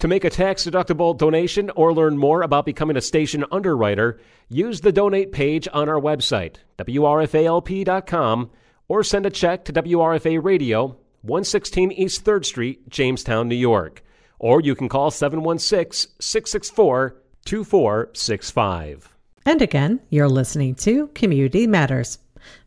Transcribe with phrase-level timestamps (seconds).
[0.00, 4.18] To make a tax deductible donation or learn more about becoming a station underwriter,
[4.48, 8.50] use the donate page on our website, WRFALP.com,
[8.88, 14.02] or send a check to WRFA Radio, 116 East 3rd Street, Jamestown, New York.
[14.38, 19.16] Or you can call 716 664 2465.
[19.44, 22.18] And again, you're listening to Community Matters.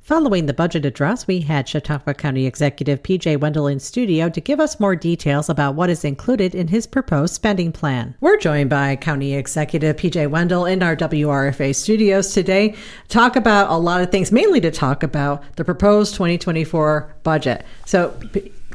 [0.04, 4.60] Following the budget address, we had Chautauqua County Executive PJ Wendel in studio to give
[4.60, 8.14] us more details about what is included in his proposed spending plan.
[8.20, 12.76] We're joined by County Executive PJ Wendel in our WRFA studios today.
[13.08, 17.66] Talk about a lot of things, mainly to talk about the proposed 2024 budget.
[17.86, 18.14] So,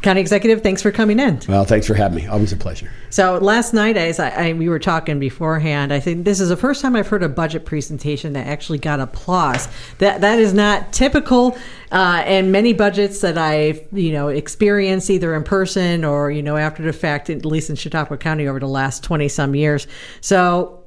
[0.03, 1.41] County Executive, thanks for coming in.
[1.49, 2.27] Well, thanks for having me.
[2.27, 2.91] Always a pleasure.
[3.11, 6.57] So last night, as I, I, we were talking beforehand, I think this is the
[6.57, 9.69] first time I've heard a budget presentation that actually got applause.
[9.99, 11.59] That that is not typical.
[11.91, 16.57] Uh, and many budgets that I've you know experienced either in person or you know
[16.57, 19.87] after the fact, at least in Chautauqua County over the last twenty some years.
[20.21, 20.78] So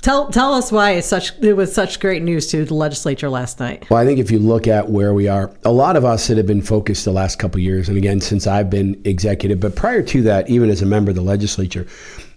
[0.00, 3.58] Tell tell us why it's such it was such great news to the legislature last
[3.58, 3.90] night.
[3.90, 6.36] Well, I think if you look at where we are, a lot of us that
[6.36, 10.02] have been focused the last couple years, and again since I've been executive, but prior
[10.02, 11.86] to that, even as a member of the legislature,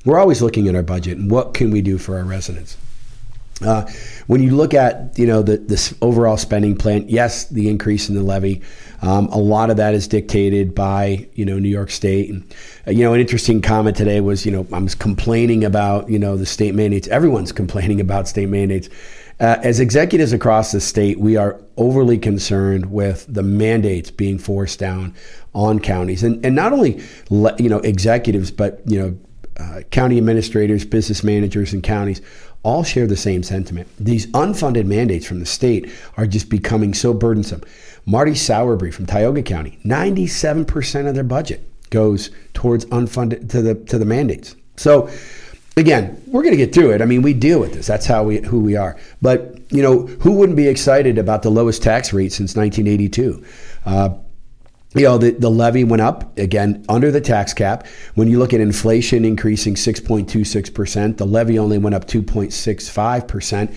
[0.05, 2.77] we're always looking at our budget and what can we do for our residents.
[3.63, 3.85] Uh,
[4.27, 8.15] when you look at you know the this overall spending plan, yes, the increase in
[8.15, 8.61] the levy,
[9.01, 12.29] um, a lot of that is dictated by you know New York State.
[12.29, 12.55] And,
[12.87, 16.19] uh, you know, an interesting comment today was you know I was complaining about you
[16.19, 17.07] know the state mandates.
[17.07, 18.89] Everyone's complaining about state mandates.
[19.39, 24.77] Uh, as executives across the state, we are overly concerned with the mandates being forced
[24.77, 25.15] down
[25.55, 29.17] on counties, and and not only le- you know executives, but you know
[29.57, 32.21] uh, county administrators, business managers, and counties
[32.63, 33.87] all share the same sentiment.
[33.99, 37.63] These unfunded mandates from the state are just becoming so burdensome.
[38.05, 43.97] Marty Sauerbrey from Tioga County, 97% of their budget goes towards unfunded to the to
[43.97, 44.55] the mandates.
[44.77, 45.09] So
[45.77, 47.01] again, we're going to get through it.
[47.01, 47.87] I mean, we deal with this.
[47.87, 48.97] That's how we who we are.
[49.21, 53.45] But you know, who wouldn't be excited about the lowest tax rate since 1982?
[53.85, 54.09] Uh,
[54.93, 57.87] you know, the, the levy went up again under the tax cap.
[58.15, 63.73] When you look at inflation increasing 6.26%, the levy only went up 2.65%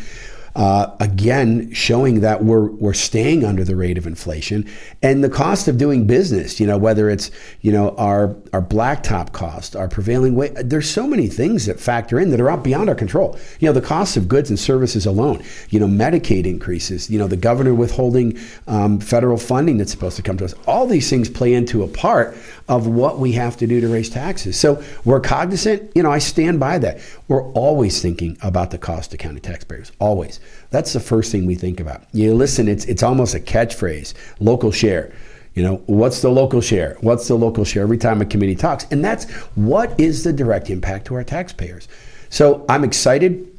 [0.56, 4.68] uh, again showing that we're we're staying under the rate of inflation
[5.02, 6.60] and the cost of doing business.
[6.60, 10.52] You know, whether it's you know our our blacktop cost, our prevailing wage.
[10.56, 13.38] There's so many things that factor in that are out beyond our control.
[13.58, 15.42] You know, the cost of goods and services alone.
[15.70, 17.10] You know, Medicaid increases.
[17.10, 18.38] You know, the governor withholding
[18.68, 20.54] um, federal funding that's supposed to come to us.
[20.66, 22.36] All these things play into a part
[22.68, 24.58] of what we have to do to raise taxes.
[24.58, 25.90] So we're cognizant.
[25.94, 27.00] You know, I stand by that.
[27.28, 29.92] We're always thinking about the cost to county taxpayers.
[29.98, 30.40] Always.
[30.70, 32.02] That's the first thing we think about.
[32.12, 34.14] You listen, it's it's almost a catchphrase.
[34.40, 35.12] Local share.
[35.54, 36.96] You know, what's the local share?
[37.00, 38.86] What's the local share every time a committee talks?
[38.90, 41.86] And that's what is the direct impact to our taxpayers.
[42.28, 43.54] So I'm excited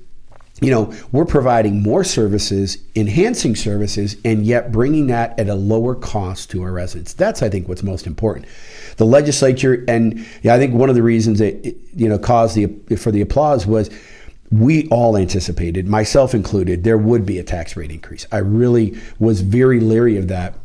[0.62, 5.96] you know, we're providing more services, enhancing services, and yet bringing that at a lower
[5.96, 7.12] cost to our residents.
[7.12, 8.46] That's, I think, what's most important.
[8.96, 12.96] The legislature, and yeah, I think one of the reasons it, you know, caused the
[12.96, 13.90] for the applause was
[14.52, 18.26] we all anticipated, myself included, there would be a tax rate increase.
[18.32, 20.56] I really was very leery of that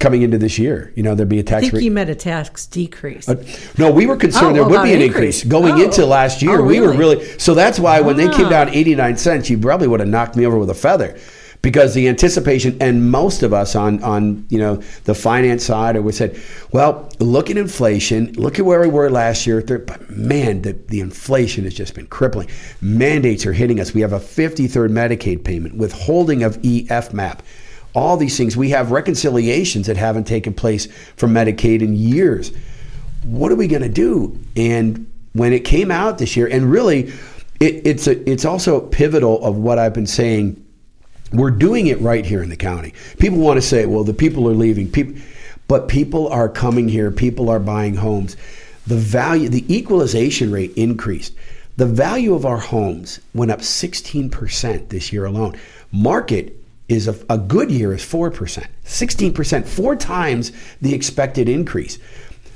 [0.00, 0.92] coming into this year.
[0.94, 1.82] You know, there'd be a tax I think rate.
[1.84, 3.28] you meant a tax decrease.
[3.28, 3.42] Uh,
[3.78, 5.42] no, we were concerned Oh, there would be an increase.
[5.42, 5.82] increase going Oh.
[5.84, 6.60] into last year.
[6.60, 7.16] Oh, We were really?
[7.16, 8.50] really so that's why when they came Ah.
[8.50, 11.16] down 89 cents, you probably would have knocked me over with a feather.
[11.60, 16.12] Because the anticipation, and most of us on on you know the finance side, we
[16.12, 16.40] said,
[16.72, 19.60] well, look at inflation, look at where we were last year.
[19.60, 22.48] But man, the, the inflation has just been crippling.
[22.80, 23.92] Mandates are hitting us.
[23.92, 27.40] We have a 53rd Medicaid payment, withholding of EFMAP
[27.94, 28.56] all these things.
[28.56, 30.86] We have reconciliations that haven't taken place
[31.16, 32.52] for Medicaid in years.
[33.24, 34.38] What are we going to do?
[34.56, 37.12] And when it came out this year, and really,
[37.60, 40.64] it, it's a, it's also pivotal of what I've been saying.
[41.32, 42.94] We're doing it right here in the county.
[43.18, 45.14] People want to say, "Well, the people are leaving." People,
[45.66, 47.10] but people are coming here.
[47.10, 48.36] People are buying homes.
[48.86, 51.34] The value, the equalization rate increased.
[51.76, 55.56] The value of our homes went up 16% this year alone.
[55.92, 56.56] Market
[56.88, 61.98] is a, a good year is 4%, 16%, four times the expected increase.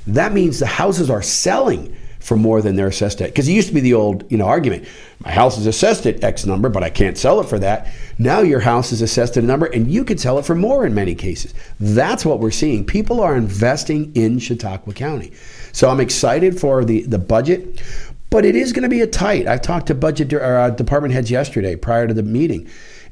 [0.07, 3.29] That means the houses are selling for more than they're assessed at.
[3.29, 4.87] Because it used to be the old, you know, argument:
[5.19, 7.91] my house is assessed at X number, but I can't sell it for that.
[8.17, 10.85] Now your house is assessed at a number, and you can sell it for more
[10.85, 11.53] in many cases.
[11.79, 12.85] That's what we're seeing.
[12.85, 15.33] People are investing in Chautauqua County,
[15.73, 17.81] so I'm excited for the the budget.
[18.29, 19.45] But it is going to be a tight.
[19.45, 22.67] I've talked to budget or, uh, department heads yesterday prior to the meeting,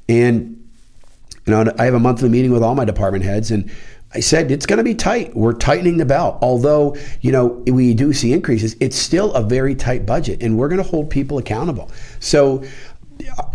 [0.10, 0.68] and
[1.46, 3.70] you know I have a monthly meeting with all my department heads, and
[4.14, 5.36] I said it's going to be tight.
[5.36, 6.38] We're tightening the belt.
[6.42, 10.68] Although, you know, we do see increases, it's still a very tight budget and we're
[10.68, 11.90] going to hold people accountable.
[12.20, 12.64] So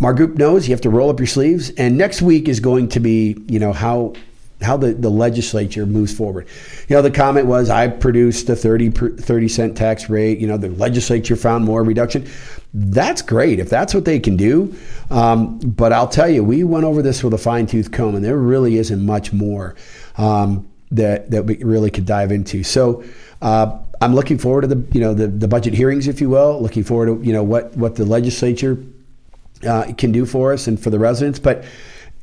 [0.02, 2.88] our group knows you have to roll up your sleeves and next week is going
[2.90, 4.14] to be, you know, how
[4.62, 6.46] how the, the legislature moves forward.
[6.88, 10.38] You know, the comment was I produced a 30, 30 cent tax rate.
[10.38, 12.26] You know, the legislature found more reduction.
[12.72, 14.74] That's great if that's what they can do.
[15.10, 18.24] Um, but I'll tell you, we went over this with a fine tooth comb, and
[18.24, 19.76] there really isn't much more
[20.18, 22.62] um, that that we really could dive into.
[22.62, 23.04] So.
[23.42, 26.60] Uh, I'm looking forward to the you know the, the budget hearings, if you will.
[26.60, 28.78] Looking forward to you know what what the legislature
[29.66, 31.38] uh, can do for us and for the residents.
[31.38, 31.64] But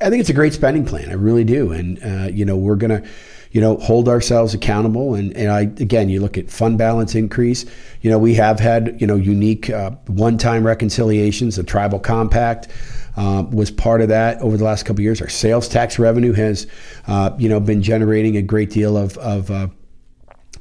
[0.01, 1.09] I think it's a great spending plan.
[1.09, 3.03] I really do, and uh, you know we're gonna
[3.51, 5.15] you know hold ourselves accountable.
[5.15, 7.65] And and I again, you look at fund balance increase.
[8.01, 12.67] You know we have had you know unique uh, one time reconciliations, the tribal compact
[13.15, 15.21] um, was part of that over the last couple years.
[15.21, 16.67] Our sales tax revenue has,
[17.07, 19.67] uh, you know, been generating a great deal of, of uh,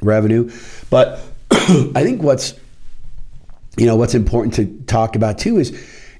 [0.00, 0.50] revenue.
[0.90, 1.20] But
[1.50, 2.54] I think what's,
[3.76, 5.70] you know, what's important to talk about too is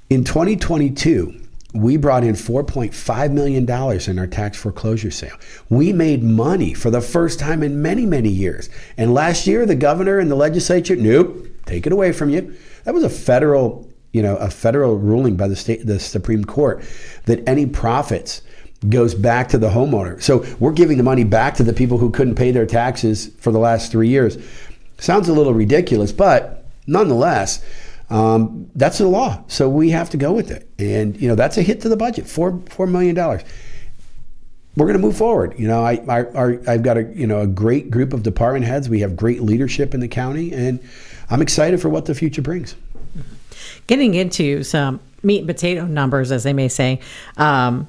[0.08, 1.38] in 2022,
[1.74, 3.64] we brought in $4.5 million
[4.10, 5.36] in our tax foreclosure sale.
[5.70, 8.68] We made money for the first time in many, many years.
[8.98, 12.54] And last year, the governor and the legislature, nope, take it away from you.
[12.84, 16.84] That was a federal you know, a federal ruling by the state, the Supreme Court,
[17.24, 18.42] that any profits
[18.88, 20.20] goes back to the homeowner.
[20.22, 23.52] So we're giving the money back to the people who couldn't pay their taxes for
[23.52, 24.38] the last three years.
[24.98, 27.64] Sounds a little ridiculous, but nonetheless,
[28.10, 29.42] um, that's the law.
[29.48, 31.96] So we have to go with it, and you know that's a hit to the
[31.96, 33.42] budget four four million dollars.
[34.76, 35.54] We're going to move forward.
[35.58, 38.88] You know, I, I, I've got a you know a great group of department heads.
[38.88, 40.78] We have great leadership in the county, and
[41.30, 42.74] I'm excited for what the future brings
[43.86, 47.00] getting into some meat and potato numbers, as they may say.
[47.36, 47.86] Um,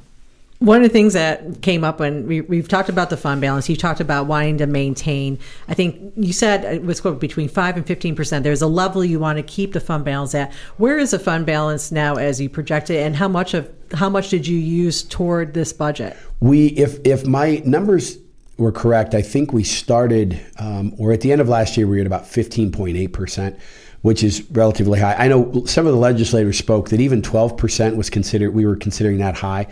[0.60, 3.68] one of the things that came up when we, we've talked about the fund balance,
[3.68, 5.38] you talked about wanting to maintain.
[5.68, 8.44] I think you said it was between five and fifteen percent.
[8.44, 10.54] There's a level you want to keep the fund balance at.
[10.78, 14.10] Where is the fund balance now as you project it, and how much of how
[14.10, 16.16] much did you use toward this budget?
[16.40, 18.18] We, if if my numbers
[18.58, 21.98] were correct, I think we started, um, or at the end of last year, we
[21.98, 23.60] were at about fifteen point eight percent
[24.04, 25.16] which is relatively high.
[25.16, 29.18] I know some of the legislators spoke that even 12% was considered, we were considering
[29.20, 29.68] that high.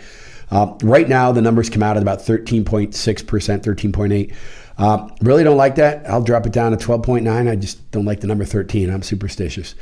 [0.50, 4.34] Uh, right now, the numbers come out at about 13.6%, 13.8.
[4.78, 6.08] Uh, really don't like that.
[6.08, 7.50] I'll drop it down to 12.9.
[7.50, 8.88] I just don't like the number 13.
[8.90, 9.74] I'm superstitious.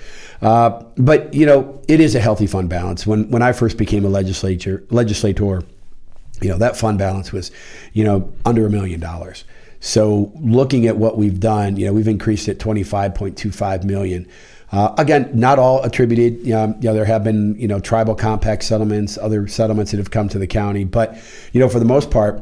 [0.42, 3.06] Uh, but, you know, it is a healthy fund balance.
[3.06, 5.62] When, when I first became a legislature, legislator,
[6.42, 7.52] you know, that fund balance was,
[7.92, 9.44] you know, under a million dollars.
[9.80, 14.28] So looking at what we've done, you know, we've increased it 25.25 million.
[14.72, 16.50] Uh, again, not all attributed.
[16.52, 20.12] Um, you know, there have been you know tribal compact settlements, other settlements that have
[20.12, 21.18] come to the county, but
[21.52, 22.40] you know, for the most part,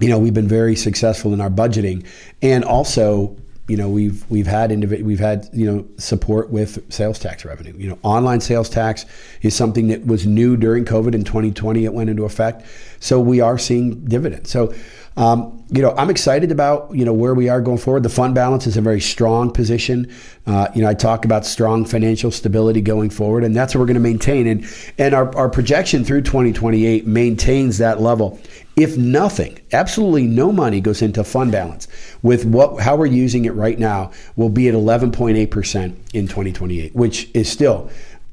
[0.00, 2.06] you know, we've been very successful in our budgeting,
[2.40, 3.36] and also
[3.66, 7.74] you know we've we've had individ- we've had you know support with sales tax revenue.
[7.76, 9.04] You know, online sales tax
[9.42, 11.84] is something that was new during COVID in 2020.
[11.84, 12.64] It went into effect,
[13.00, 14.50] so we are seeing dividends.
[14.50, 14.72] So
[15.16, 18.02] um, you know, I'm excited about you know where we are going forward.
[18.02, 20.12] The fund balance is a very strong position.
[20.46, 23.86] Uh, you know, I talk about strong financial stability going forward, and that's what we're
[23.86, 24.46] going to maintain.
[24.48, 24.66] And
[24.98, 28.40] and our, our projection through 2028 maintains that level.
[28.76, 31.86] If nothing, absolutely no money goes into fund balance.
[32.22, 36.94] With what how we're using it right now, we'll be at 11.8 percent in 2028,
[36.94, 37.88] which is still,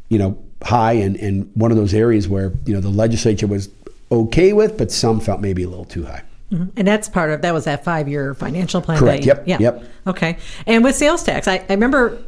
[0.10, 3.70] you know, high and, and one of those areas where you know the legislature was
[4.12, 6.24] okay with, but some felt maybe a little too high.
[6.52, 6.70] Mm-hmm.
[6.76, 9.00] And that's part of that was that five year financial plan.
[9.00, 9.26] Correct.
[9.26, 9.44] yep.
[9.46, 9.58] Yeah.
[9.60, 9.84] Yep.
[10.08, 10.38] Okay.
[10.68, 12.22] And with sales tax, I, I remember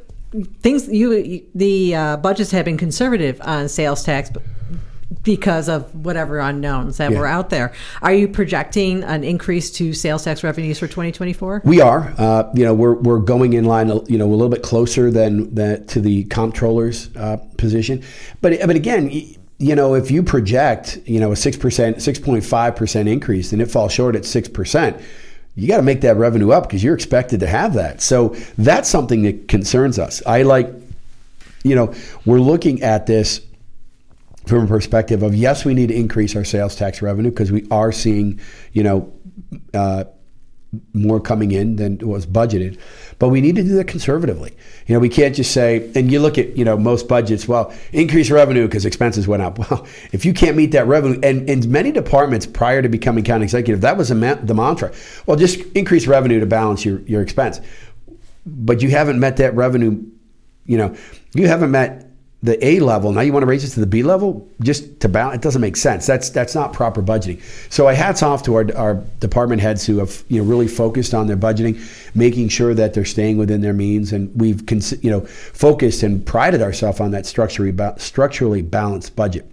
[0.62, 4.32] things you the uh, budgets have been conservative on sales tax
[5.22, 7.20] because of whatever unknowns that yeah.
[7.20, 7.74] were out there.
[8.02, 11.62] Are you projecting an increase to sales tax revenues for 2024?
[11.66, 12.14] We are.
[12.18, 13.90] Uh, you know, we're, we're going in line.
[14.08, 18.04] You know, a little bit closer than that to the comptroller's uh, position,
[18.42, 19.10] but but again
[19.64, 24.14] you know, if you project, you know, a 6%, 6.5% increase and it falls short
[24.14, 25.02] at 6%,
[25.56, 28.02] you got to make that revenue up because you're expected to have that.
[28.02, 30.22] So that's something that concerns us.
[30.26, 30.70] I like,
[31.64, 31.94] you know,
[32.26, 33.40] we're looking at this
[34.48, 37.66] from a perspective of yes, we need to increase our sales tax revenue because we
[37.72, 38.42] are seeing,
[38.74, 39.14] you know,
[39.74, 40.04] uh,
[40.94, 42.80] more coming in than was budgeted.
[43.20, 44.56] But we need to do that conservatively.
[44.88, 47.74] You know, we can't just say, and you look at, you know, most budgets, well,
[47.92, 49.60] increase revenue because expenses went up.
[49.64, 53.44] Well, if you can't meet that revenue, and in many departments prior to becoming county
[53.44, 54.92] executive, that was ma- the mantra.
[55.26, 57.62] Well, just increase revenue to balance your, your expense.
[58.46, 60.04] But you haven't met that revenue,
[60.66, 60.96] you know,
[61.34, 62.03] you haven't met
[62.44, 63.14] the A level.
[63.14, 65.38] Now you want to raise it to the B level just to balance.
[65.38, 66.06] It doesn't make sense.
[66.06, 67.42] That's that's not proper budgeting.
[67.72, 71.14] So I hats off to our, our department heads who have you know really focused
[71.14, 71.82] on their budgeting,
[72.14, 74.62] making sure that they're staying within their means, and we've
[75.02, 79.50] you know focused and prided ourselves on that structurally structurally balanced budget.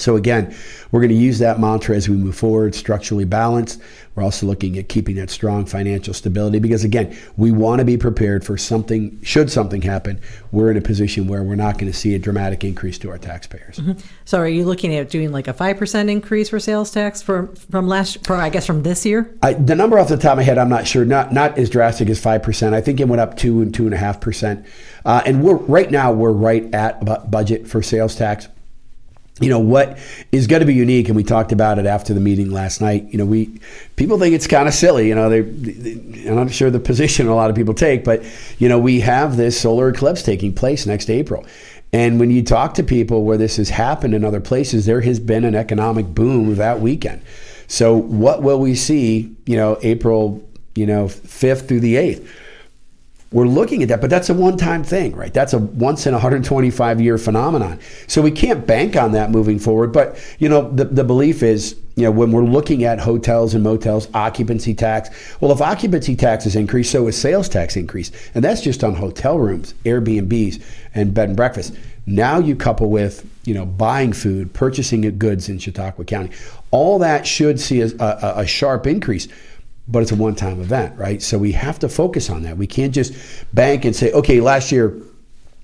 [0.00, 0.54] So again,
[0.90, 3.80] we're going to use that mantra as we move forward, structurally balanced.
[4.18, 7.96] We're also looking at keeping that strong financial stability because again, we want to be
[7.96, 10.20] prepared for something should something happen.
[10.50, 13.18] We're in a position where we're not going to see a dramatic increase to our
[13.18, 13.76] taxpayers.
[13.76, 13.92] Mm-hmm.
[14.24, 17.86] So are you looking at doing like a 5% increase for sales tax for from
[17.86, 19.32] last for I guess from this year?
[19.40, 21.04] I, the number off the top of my head, I'm not sure.
[21.04, 22.72] Not not as drastic as 5%.
[22.72, 24.66] I think it went up 2 and 2.5%.
[25.04, 28.48] Uh, and we're right now we're right at budget for sales tax
[29.40, 29.98] you know what
[30.32, 33.08] is going to be unique and we talked about it after the meeting last night.
[33.10, 33.60] You know we
[33.96, 37.28] people think it's kind of silly you know they, they i'm not sure the position
[37.28, 38.22] a lot of people take but
[38.58, 41.44] you know we have this solar eclipse taking place next april.
[41.90, 45.18] And when you talk to people where this has happened in other places there has
[45.18, 47.22] been an economic boom that weekend.
[47.66, 52.28] So what will we see you know april you know 5th through the 8th
[53.30, 55.32] we're looking at that, but that's a one time thing, right?
[55.34, 57.78] That's a once in 125 year phenomenon.
[58.06, 59.92] So we can't bank on that moving forward.
[59.92, 63.62] But, you know, the, the belief is, you know, when we're looking at hotels and
[63.62, 68.10] motels, occupancy tax, well, if occupancy taxes increase, so is sales tax increase.
[68.34, 70.62] And that's just on hotel rooms, Airbnbs,
[70.94, 71.74] and bed and breakfast.
[72.06, 76.30] Now you couple with, you know, buying food, purchasing goods in Chautauqua County.
[76.70, 79.28] All that should see a, a, a sharp increase
[79.88, 81.22] but it's a one time event, right?
[81.22, 82.56] So we have to focus on that.
[82.56, 83.14] We can't just
[83.54, 85.00] bank and say, okay, last year,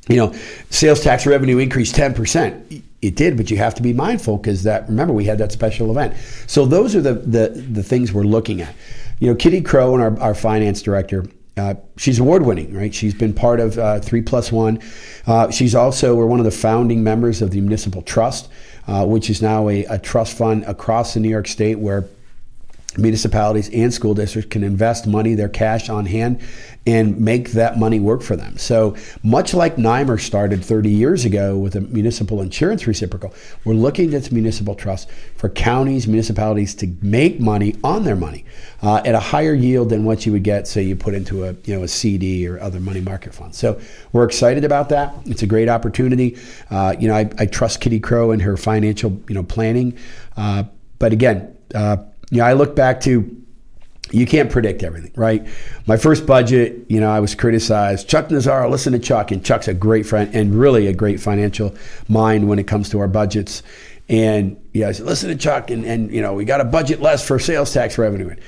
[0.08, 0.32] you know,
[0.70, 2.82] sales tax revenue increased 10%.
[3.02, 5.90] It did, but you have to be mindful because that, remember, we had that special
[5.90, 6.14] event.
[6.46, 8.74] So those are the, the, the things we're looking at.
[9.20, 11.26] You know, Kitty Crow and our, our finance director,
[11.56, 12.94] uh, she's award winning, right?
[12.94, 14.80] She's been part of uh, Three Plus One.
[15.26, 18.48] Uh, she's also, we're one of the founding members of the Municipal Trust,
[18.88, 22.04] uh, which is now a, a trust fund across the New York State where
[22.98, 26.40] municipalities and school districts can invest money, their cash on hand,
[26.86, 28.58] and make that money work for them.
[28.58, 33.32] So, much like NYMIR started 30 years ago with a municipal insurance reciprocal,
[33.64, 38.44] we're looking at municipal trust for counties, municipalities to make money on their money
[38.82, 41.54] uh, at a higher yield than what you would get, say, you put into a
[41.64, 43.54] you know a CD or other money market fund.
[43.54, 43.80] So,
[44.12, 45.14] we're excited about that.
[45.24, 46.36] It's a great opportunity.
[46.70, 49.96] Uh, you know, I, I, trust Kitty Crow and her financial you know planning,
[50.36, 50.64] uh,
[50.98, 51.96] but again uh,
[52.34, 53.44] you know, I look back to
[54.10, 55.46] you can't predict everything, right?
[55.86, 58.08] My first budget, you know, I was criticized.
[58.08, 61.74] Chuck Nazzaro, listen to Chuck, and Chuck's a great friend and really a great financial
[62.08, 63.62] mind when it comes to our budgets.
[64.08, 67.00] And yeah, I said, listen to Chuck, and, and you know, we got a budget
[67.00, 68.30] less for sales tax revenue.
[68.30, 68.40] And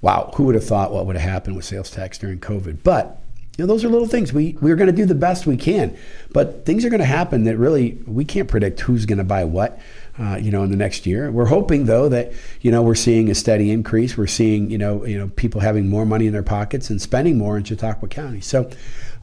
[0.00, 2.78] wow, who would have thought what would have happened with sales tax during COVID?
[2.84, 3.20] But
[3.58, 4.32] you know, those are little things.
[4.32, 5.96] We we're going to do the best we can,
[6.32, 9.44] but things are going to happen that really we can't predict who's going to buy
[9.44, 9.80] what
[10.18, 11.30] uh, you know, in the next year.
[11.30, 14.16] We're hoping though that you know we're seeing a steady increase.
[14.16, 17.36] We're seeing you know you know people having more money in their pockets and spending
[17.36, 18.40] more in Chautauqua County.
[18.40, 18.70] So,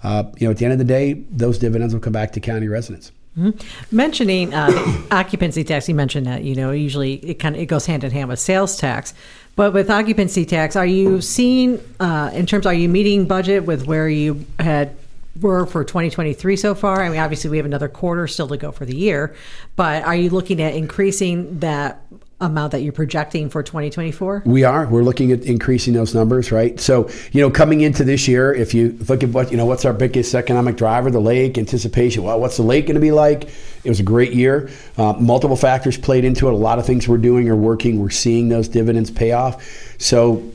[0.04, 2.40] uh, you know, at the end of the day, those dividends will come back to
[2.40, 3.12] county residents.
[3.38, 3.96] Mm-hmm.
[3.96, 7.86] Mentioning uh, occupancy tax, you mentioned that you know usually it kind of it goes
[7.86, 9.14] hand in hand with sales tax,
[9.56, 12.66] but with occupancy tax, are you seeing uh, in terms?
[12.66, 14.98] Are you meeting budget with where you had
[15.40, 17.04] were for 2023 so far?
[17.04, 19.36] I mean, obviously we have another quarter still to go for the year,
[19.76, 22.06] but are you looking at increasing that
[22.42, 24.44] amount that you're projecting for 2024?
[24.46, 24.88] We are.
[24.88, 26.80] We're looking at increasing those numbers, right?
[26.80, 29.86] So, you know, coming into this year, if you look at what, you know, what's
[29.86, 32.24] our biggest economic driver, the lake, anticipation.
[32.24, 33.44] Well, what's the lake going to be like?
[33.84, 34.70] It was a great year.
[34.98, 36.54] Uh, multiple factors played into it.
[36.54, 38.00] A lot of things we're doing are working.
[38.00, 39.64] We're seeing those dividends pay off.
[40.00, 40.52] So,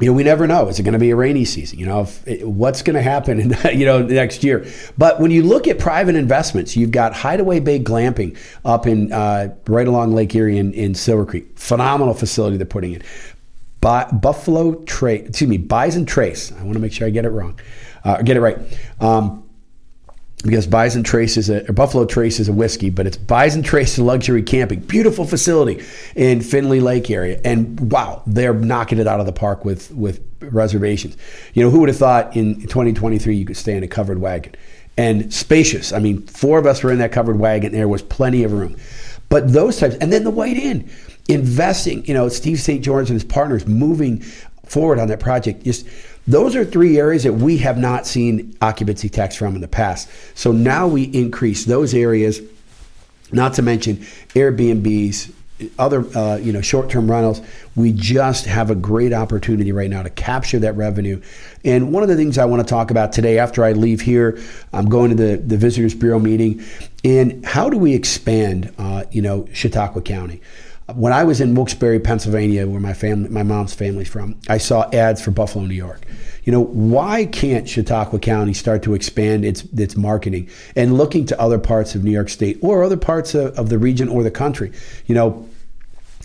[0.00, 0.68] you know, we never know.
[0.68, 1.78] Is it going to be a rainy season?
[1.78, 2.04] You know,
[2.42, 4.66] what's going to happen in you know next year?
[4.98, 9.54] But when you look at private investments, you've got Hideaway Bay Glamping up in uh,
[9.68, 11.56] right along Lake Erie in, in Silver Creek.
[11.58, 13.02] Phenomenal facility they're putting in.
[13.80, 16.50] Buffalo Trace, excuse me, Bison Trace.
[16.52, 17.60] I want to make sure I get it wrong,
[18.02, 18.58] uh, get it right.
[18.98, 19.43] Um,
[20.44, 24.42] because Bison Trace is a Buffalo Trace is a whiskey, but it's Bison Trace luxury
[24.42, 25.82] camping, beautiful facility
[26.14, 30.22] in Findley Lake area, and wow, they're knocking it out of the park with with
[30.40, 31.16] reservations.
[31.54, 34.54] You know, who would have thought in 2023 you could stay in a covered wagon
[34.98, 35.92] and spacious?
[35.92, 37.72] I mean, four of us were in that covered wagon.
[37.72, 38.76] There was plenty of room,
[39.30, 40.90] but those types, and then the White Inn,
[41.26, 42.04] investing.
[42.04, 42.84] You know, Steve St.
[42.84, 44.20] George and his partners moving
[44.66, 45.64] forward on that project.
[45.64, 45.86] Just
[46.26, 50.08] those are three areas that we have not seen occupancy tax from in the past.
[50.34, 52.40] So now we increase those areas,
[53.30, 53.98] not to mention
[54.34, 55.32] Airbnbs,
[55.78, 57.40] other uh, you know short-term rentals.
[57.76, 61.20] We just have a great opportunity right now to capture that revenue.
[61.64, 64.38] And one of the things i want to talk about today after i leave here
[64.72, 66.62] i'm going to the, the visitors bureau meeting
[67.04, 70.40] and how do we expand uh, you know chautauqua county
[70.94, 74.88] when i was in wilkes-barre pennsylvania where my family my mom's family's from i saw
[74.92, 76.06] ads for buffalo new york
[76.44, 81.40] you know, why can't Chautauqua County start to expand its its marketing and looking to
[81.40, 84.30] other parts of New York State or other parts of, of the region or the
[84.30, 84.70] country?
[85.06, 85.48] You know,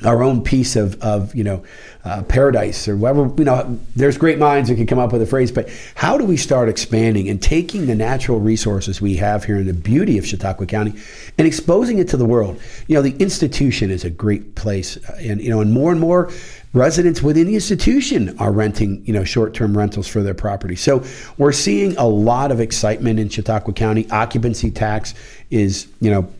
[0.05, 1.63] our own piece of, of you know
[2.05, 5.25] uh, paradise or whatever you know there's great minds that can come up with a
[5.25, 9.57] phrase but how do we start expanding and taking the natural resources we have here
[9.57, 10.93] in the beauty of chautauqua county
[11.37, 15.17] and exposing it to the world you know the institution is a great place uh,
[15.19, 16.31] and you know and more and more
[16.73, 20.75] residents within the institution are renting, you know, short-term rentals for their property.
[20.75, 21.03] So
[21.37, 24.09] we're seeing a lot of excitement in Chautauqua County.
[24.11, 25.15] Occupancy tax
[25.49, 26.31] is, you know,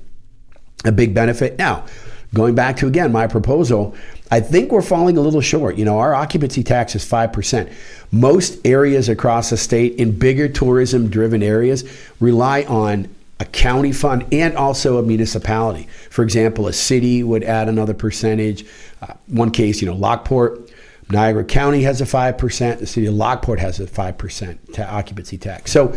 [0.86, 1.58] a big benefit.
[1.58, 1.86] Now,
[2.34, 3.96] going back to again my proposal,
[4.32, 5.76] I think we're falling a little short.
[5.76, 7.72] You know, our occupancy tax is 5%.
[8.12, 14.26] Most areas across the state in bigger tourism driven areas rely on a county fund
[14.32, 15.88] and also a municipality.
[16.10, 18.66] For example, a city would add another percentage.
[19.02, 20.70] Uh, one case, you know, Lockport,
[21.10, 25.72] Niagara County has a 5%, the city of Lockport has a 5% ta- occupancy tax.
[25.72, 25.96] So,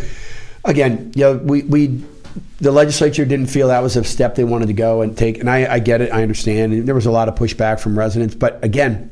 [0.65, 2.03] again, you know, we, we
[2.59, 5.39] the legislature didn't feel that was a step they wanted to go and take.
[5.39, 6.73] And I, I get it, I understand.
[6.73, 8.35] And there was a lot of pushback from residents.
[8.35, 9.11] But again,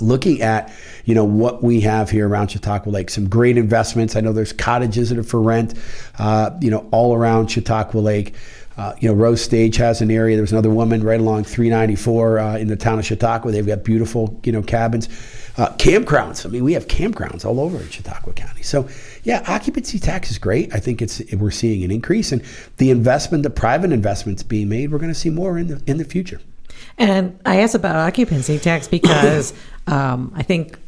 [0.00, 0.72] looking at
[1.08, 3.08] you know what we have here around Chautauqua Lake.
[3.08, 4.14] Some great investments.
[4.14, 5.72] I know there's cottages that are for rent,
[6.18, 8.34] uh, you know, all around Chautauqua Lake.
[8.78, 10.36] Uh, you know, Rose Stage has an area.
[10.36, 13.50] There's another woman right along 394 uh, in the town of Chautauqua.
[13.50, 15.08] They've got beautiful, you know, cabins.
[15.56, 16.46] Uh, campgrounds.
[16.46, 18.62] I mean, we have campgrounds all over in Chautauqua County.
[18.62, 18.88] So,
[19.24, 20.72] yeah, occupancy tax is great.
[20.72, 22.44] I think it's we're seeing an increase, and
[22.76, 25.98] the investment, the private investments being made, we're going to see more in the in
[25.98, 26.40] the future.
[26.96, 29.52] And I asked about occupancy tax because
[29.88, 30.78] um, I think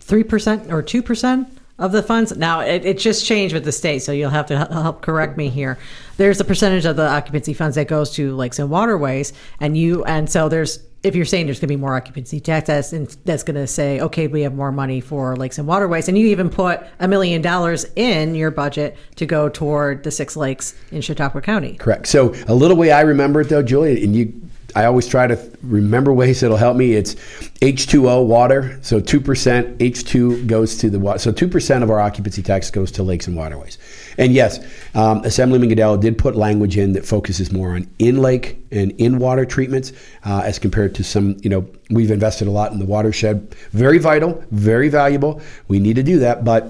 [0.00, 2.36] three percent or two percent of the funds.
[2.36, 5.48] Now it, it just changed with the state, so you'll have to help correct me
[5.48, 5.78] here.
[6.16, 10.04] There's a percentage of the occupancy funds that goes to lakes and waterways, and you
[10.04, 13.42] and so there's if you're saying there's going to be more occupancy tax, that's that's
[13.42, 16.48] going to say okay, we have more money for lakes and waterways, and you even
[16.48, 21.42] put a million dollars in your budget to go toward the six lakes in Chautauqua
[21.42, 21.74] County.
[21.74, 22.06] Correct.
[22.06, 24.32] So a little way I remember it though, Julia, and you
[24.76, 26.92] I always try to remember ways that'll help me.
[26.92, 27.14] It's
[27.62, 28.78] H2O water.
[28.82, 31.18] So 2% H2 goes to the water.
[31.18, 33.78] So 2% of our occupancy tax goes to lakes and waterways.
[34.18, 34.60] And yes,
[34.94, 39.18] um, Assemblyman Goodell did put language in that focuses more on in lake and in
[39.18, 39.94] water treatments
[40.26, 43.54] uh, as compared to some, you know, we've invested a lot in the watershed.
[43.72, 45.40] Very vital, very valuable.
[45.68, 46.44] We need to do that.
[46.44, 46.68] But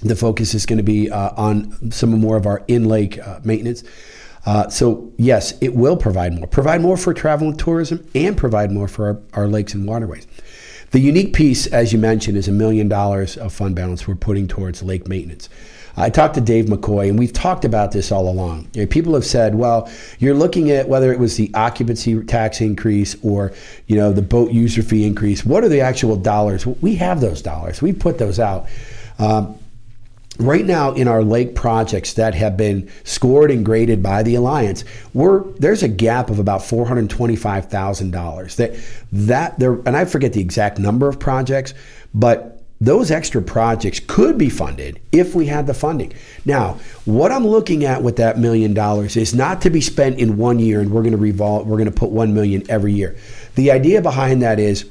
[0.00, 3.40] the focus is going to be uh, on some more of our in lake uh,
[3.44, 3.84] maintenance.
[4.46, 6.46] Uh, so, yes, it will provide more.
[6.46, 10.26] Provide more for travel and tourism and provide more for our, our lakes and waterways.
[10.90, 14.48] The unique piece, as you mentioned, is a million dollars of fund balance we're putting
[14.48, 15.48] towards lake maintenance.
[15.98, 18.68] I talked to Dave McCoy, and we've talked about this all along.
[18.72, 22.60] You know, people have said, "Well, you're looking at whether it was the occupancy tax
[22.60, 23.52] increase or,
[23.88, 25.44] you know, the boat user fee increase.
[25.44, 26.64] What are the actual dollars?
[26.66, 27.82] We have those dollars.
[27.82, 28.66] We put those out.
[29.18, 29.56] Um,
[30.38, 34.84] right now in our lake projects that have been scored and graded by the alliance
[35.12, 38.76] we're there's a gap of about $425000 that
[39.12, 41.74] that there and i forget the exact number of projects
[42.14, 46.12] but those extra projects could be funded if we had the funding.
[46.44, 50.36] Now, what I'm looking at with that million dollars is not to be spent in
[50.36, 53.16] one year and we're going to revolve we're going to put 1 million every year.
[53.56, 54.88] The idea behind that is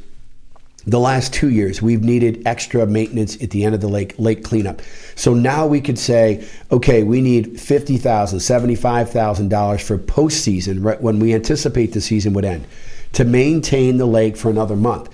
[0.87, 4.45] the last two years, we've needed extra maintenance at the end of the lake, lake
[4.45, 4.81] cleanup.
[5.15, 11.33] So now we could say, okay, we need $50,000, $75,000 for postseason, right when we
[11.33, 12.65] anticipate the season would end,
[13.13, 15.09] to maintain the lake for another month.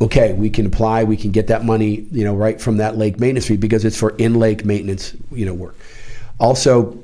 [0.00, 3.20] Okay, we can apply, we can get that money, you know, right from that lake
[3.20, 5.76] maintenance fee because it's for in-lake maintenance, you know, work.
[6.40, 6.98] Also,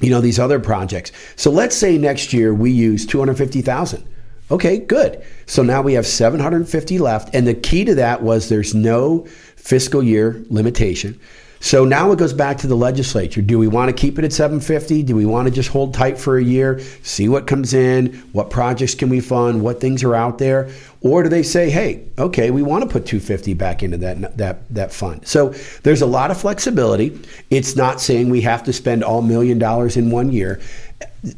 [0.00, 1.10] you know, these other projects.
[1.34, 4.04] So let's say next year we use 250,000
[4.50, 5.22] Okay, good.
[5.46, 7.34] So now we have 750 left.
[7.34, 11.20] And the key to that was there's no fiscal year limitation.
[11.60, 13.42] So now it goes back to the legislature.
[13.42, 15.02] Do we want to keep it at 750?
[15.02, 18.48] Do we want to just hold tight for a year, see what comes in, what
[18.48, 20.70] projects can we fund, what things are out there?
[21.00, 24.72] Or do they say, "Hey, okay, we want to put 250 back into that that
[24.72, 27.18] that fund." So there's a lot of flexibility.
[27.50, 30.60] It's not saying we have to spend all million dollars in one year.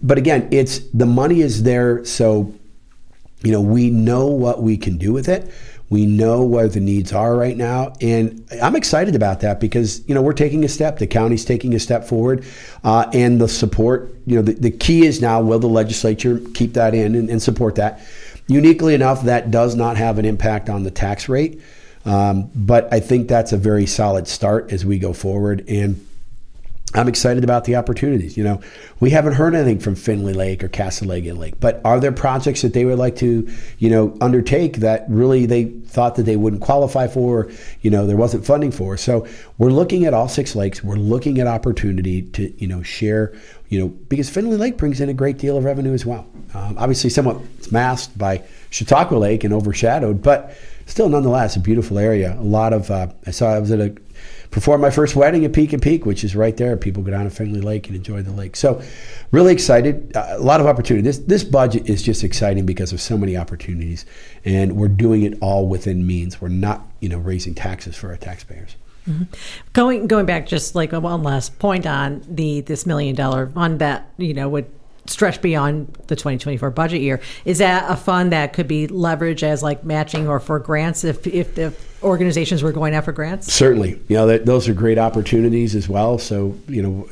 [0.02, 2.54] But again, it's the money is there so
[3.42, 5.50] you know, we know what we can do with it.
[5.88, 10.14] We know where the needs are right now, and I'm excited about that because you
[10.14, 10.98] know we're taking a step.
[10.98, 12.44] The county's taking a step forward,
[12.84, 14.14] uh, and the support.
[14.24, 17.42] You know, the, the, key is now will the legislature keep that in and, and,
[17.42, 18.00] support that.
[18.46, 21.60] Uniquely enough, that does not have an impact on the tax rate,
[22.04, 26.06] um, but I think that's a very solid start as we go forward and
[26.92, 28.36] I'm excited about the opportunities.
[28.36, 28.60] You know,
[28.98, 32.72] we haven't heard anything from Findley Lake or Cassadaga Lake, but are there projects that
[32.72, 33.48] they would like to,
[33.78, 37.48] you know, undertake that really they thought that they wouldn't qualify for,
[37.82, 38.96] you know, there wasn't funding for?
[38.96, 39.24] So
[39.56, 40.82] we're looking at all six lakes.
[40.82, 43.32] We're looking at opportunity to, you know, share,
[43.68, 46.26] you know, because Findley Lake brings in a great deal of revenue as well.
[46.54, 52.36] Um, obviously, somewhat masked by Chautauqua Lake and overshadowed, but still, nonetheless, a beautiful area.
[52.36, 53.94] A lot of, uh, I saw I was at a
[54.50, 56.76] performed my first wedding at Peek'n Peak, which is right there.
[56.76, 58.56] People go down to Findley Lake and enjoy the lake.
[58.56, 58.82] So,
[59.30, 60.12] really excited.
[60.14, 61.02] A lot of opportunity.
[61.02, 64.06] This this budget is just exciting because of so many opportunities,
[64.44, 66.40] and we're doing it all within means.
[66.40, 68.76] We're not, you know, raising taxes for our taxpayers.
[69.08, 69.24] Mm-hmm.
[69.72, 74.10] Going going back, just like one last point on the this million dollar fund that
[74.18, 74.70] you know would
[75.06, 77.20] stretch beyond the 2024 budget year.
[77.44, 81.26] Is that a fund that could be leveraged as like matching or for grants if
[81.26, 83.52] if the organizations were going after grants?
[83.52, 86.18] Certainly, you know that, those are great opportunities as well.
[86.18, 87.08] So you know,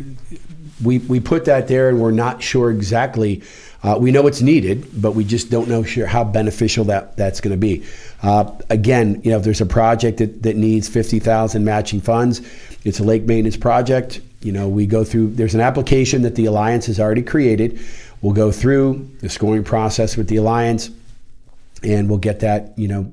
[0.82, 3.42] we we put that there, and we're not sure exactly.
[3.80, 7.40] Uh, we know it's needed, but we just don't know sure how beneficial that that's
[7.40, 7.84] going to be.
[8.22, 12.42] Uh, again, you know, if there's a project that, that needs fifty thousand matching funds,
[12.84, 14.20] it's a lake maintenance project.
[14.40, 15.34] You know, we go through.
[15.34, 17.80] There's an application that the alliance has already created.
[18.20, 20.90] We'll go through the scoring process with the alliance,
[21.82, 23.12] and we'll get that you know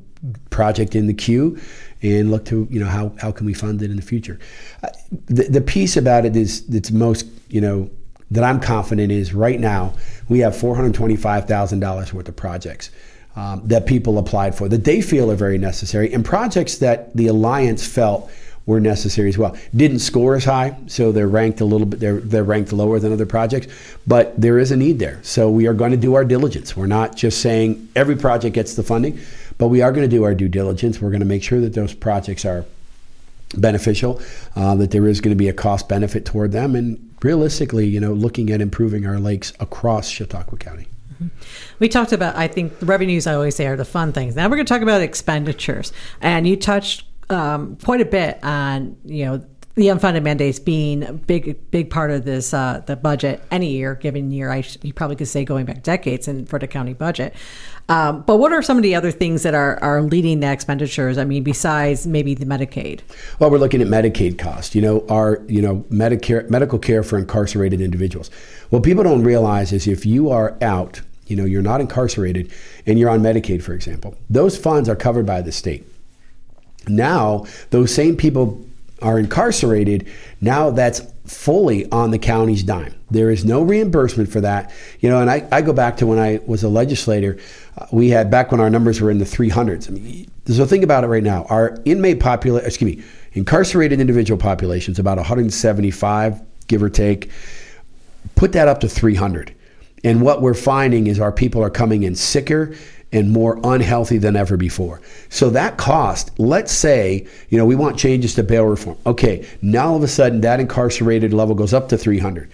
[0.50, 1.60] project in the queue
[2.02, 4.40] and look to you know how, how can we fund it in the future
[4.84, 4.90] uh,
[5.28, 7.90] the, the piece about it is that's most you know
[8.32, 9.94] that i'm confident is right now
[10.30, 12.90] we have $425000 worth of projects
[13.36, 17.28] um, that people applied for that they feel are very necessary and projects that the
[17.28, 18.32] alliance felt
[18.66, 19.56] were necessary as well.
[19.76, 22.00] Didn't score as high, so they're ranked a little bit.
[22.00, 23.68] They're they're ranked lower than other projects,
[24.08, 25.20] but there is a need there.
[25.24, 26.76] So we are going to do our diligence.
[26.76, 29.20] We're not just saying every project gets the funding.
[29.58, 31.02] But we are going to do our due diligence.
[31.02, 32.66] We're going to make sure that those projects are
[33.56, 34.22] beneficial,
[34.56, 38.00] uh, that there is going to be a cost benefit toward them, and realistically, you
[38.00, 40.88] know, looking at improving our lakes across Chautauqua County.
[41.14, 41.28] Mm-hmm.
[41.80, 43.28] We talked about, I think, the revenues.
[43.28, 44.36] I always say are the fun things.
[44.36, 48.98] Now we're going to talk about expenditures, and you touched um, quite a bit on,
[49.06, 53.42] you know, the unfunded mandates being a big big part of this uh, the budget
[53.52, 56.66] any year given year I you probably could say going back decades and for the
[56.66, 57.36] county budget
[57.88, 61.18] um, but what are some of the other things that are, are leading the expenditures?
[61.18, 63.02] I mean, besides maybe the Medicaid.
[63.40, 64.74] Well, we're looking at Medicaid costs.
[64.74, 68.32] You know, our you know Medicare medical care for incarcerated individuals.
[68.70, 72.52] What people don't realize is if you are out, you know, you're not incarcerated,
[72.88, 75.86] and you're on Medicaid, for example, those funds are covered by the state.
[76.90, 78.66] Now, those same people
[79.02, 80.08] are incarcerated,
[80.42, 82.94] now that's fully on the county's dime.
[83.12, 84.72] There is no reimbursement for that.
[85.00, 87.38] You know, and I, I go back to when I was a legislator,
[87.78, 89.88] uh, we had back when our numbers were in the 300s.
[89.88, 91.46] I mean, a thing about it right now.
[91.50, 97.30] Our inmate population, excuse me, incarcerated individual population is about 175, give or take.
[98.36, 99.54] Put that up to 300.
[100.04, 102.76] And what we're finding is our people are coming in sicker
[103.12, 105.02] and more unhealthy than ever before.
[105.30, 108.98] So that cost, let's say, you know, we want changes to bail reform.
[109.06, 112.50] Okay, now all of a sudden that incarcerated level goes up to 300.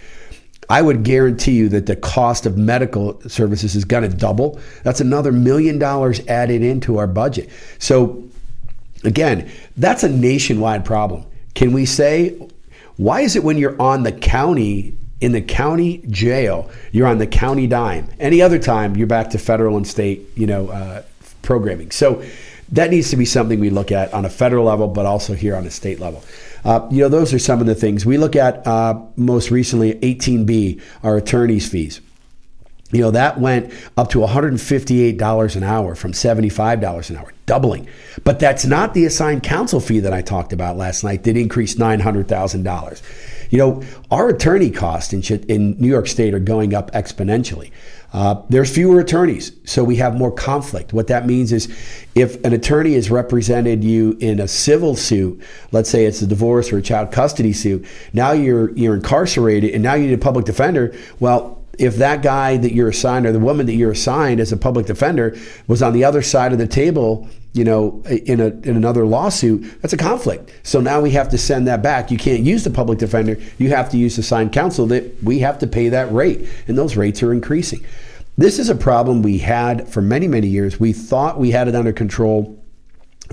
[0.68, 4.60] I would guarantee you that the cost of medical services is going to double.
[4.84, 7.50] That's another million dollars added into our budget.
[7.78, 8.22] So
[9.04, 11.24] again, that's a nationwide problem.
[11.54, 12.38] Can we say
[12.96, 17.28] why is it when you're on the county in the county jail, you're on the
[17.28, 18.08] county dime.
[18.18, 21.02] Any other time, you're back to federal and state, you know, uh,
[21.42, 21.92] programming.
[21.92, 22.24] So
[22.72, 25.54] that needs to be something we look at on a federal level, but also here
[25.54, 26.24] on a state level.
[26.64, 28.66] Uh, you know, those are some of the things we look at.
[28.66, 32.00] Uh, most recently, 18B, our attorneys' fees.
[32.90, 37.88] You know, that went up to $158 an hour from $75 an hour, doubling.
[38.24, 41.78] But that's not the assigned counsel fee that I talked about last night that increased
[41.78, 43.02] $900,000.
[43.52, 47.70] You know, our attorney costs in, in New York State are going up exponentially.
[48.14, 50.94] Uh, there's fewer attorneys, so we have more conflict.
[50.94, 51.68] What that means is
[52.14, 56.72] if an attorney has represented you in a civil suit, let's say it's a divorce
[56.72, 60.46] or a child custody suit, now you're you're incarcerated and now you need a public
[60.46, 60.94] defender.
[61.20, 64.56] Well, if that guy that you're assigned or the woman that you're assigned as a
[64.56, 65.36] public defender
[65.66, 69.80] was on the other side of the table you know, in a in another lawsuit,
[69.82, 70.52] that's a conflict.
[70.62, 72.10] So now we have to send that back.
[72.10, 73.36] You can't use the public defender.
[73.58, 74.86] You have to use the assigned counsel.
[74.86, 77.84] That we have to pay that rate, and those rates are increasing.
[78.38, 80.80] This is a problem we had for many many years.
[80.80, 82.58] We thought we had it under control.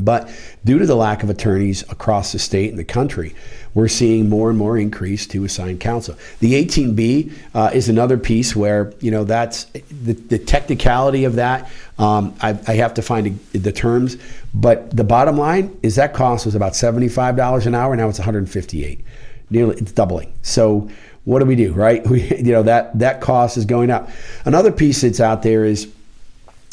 [0.02, 0.30] But
[0.64, 3.36] due to the lack of attorneys across the state and the country,
[3.74, 6.16] we're seeing more and more increase to assigned counsel.
[6.40, 11.70] The 18B uh, is another piece where you know that's the, the technicality of that.
[11.98, 14.18] Um, I, I, have to find the terms,
[14.54, 17.96] but the bottom line is that cost was about seventy-five dollars an hour.
[17.96, 19.04] Now it's one hundred and fifty-eight.
[19.50, 20.34] Nearly, it's doubling.
[20.42, 20.90] So
[21.26, 22.06] what do we do, right?
[22.10, 24.10] We, you know that that cost is going up.
[24.46, 25.92] Another piece that's out there is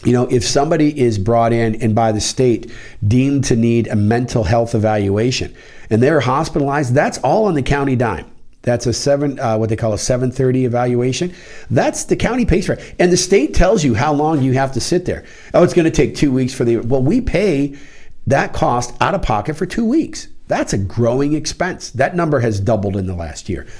[0.05, 2.71] you know, if somebody is brought in and by the state
[3.07, 5.55] deemed to need a mental health evaluation
[5.91, 8.31] and they're hospitalized, that's all on the county dime.
[8.67, 11.33] That's a seven, uh, what they call a 730 evaluation.
[11.71, 12.95] That's the county pays for it.
[12.99, 15.25] And the state tells you how long you have to sit there.
[15.55, 17.79] Oh, it's going to take two weeks for the, well, we pay
[18.27, 20.27] that cost out of pocket for two weeks.
[20.49, 21.91] That's a growing expense.
[21.91, 23.69] That number has doubled in the last year.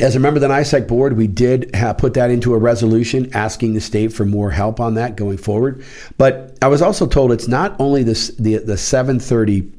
[0.00, 3.74] As a member of the NYSAC board, we did put that into a resolution asking
[3.74, 5.84] the state for more help on that going forward.
[6.18, 9.72] But I was also told it's not only this, the, the 730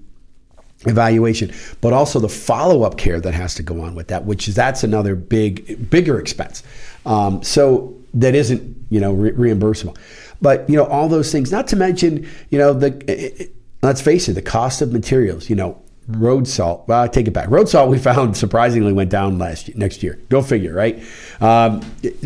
[0.88, 4.56] evaluation, but also the follow-up care that has to go on with that, which is
[4.56, 6.64] that's another big, bigger expense.
[7.06, 9.98] Um, so that isn't, you know, re- reimbursable.
[10.42, 11.52] But you know, all those things.
[11.52, 15.50] Not to mention, you know, the it, it, let's face it, the cost of materials.
[15.50, 16.88] You know, road salt.
[16.88, 17.50] Well, I take it back.
[17.50, 20.20] Road salt we found surprisingly went down last next year.
[20.30, 21.02] Go figure, right?
[21.40, 21.82] Um,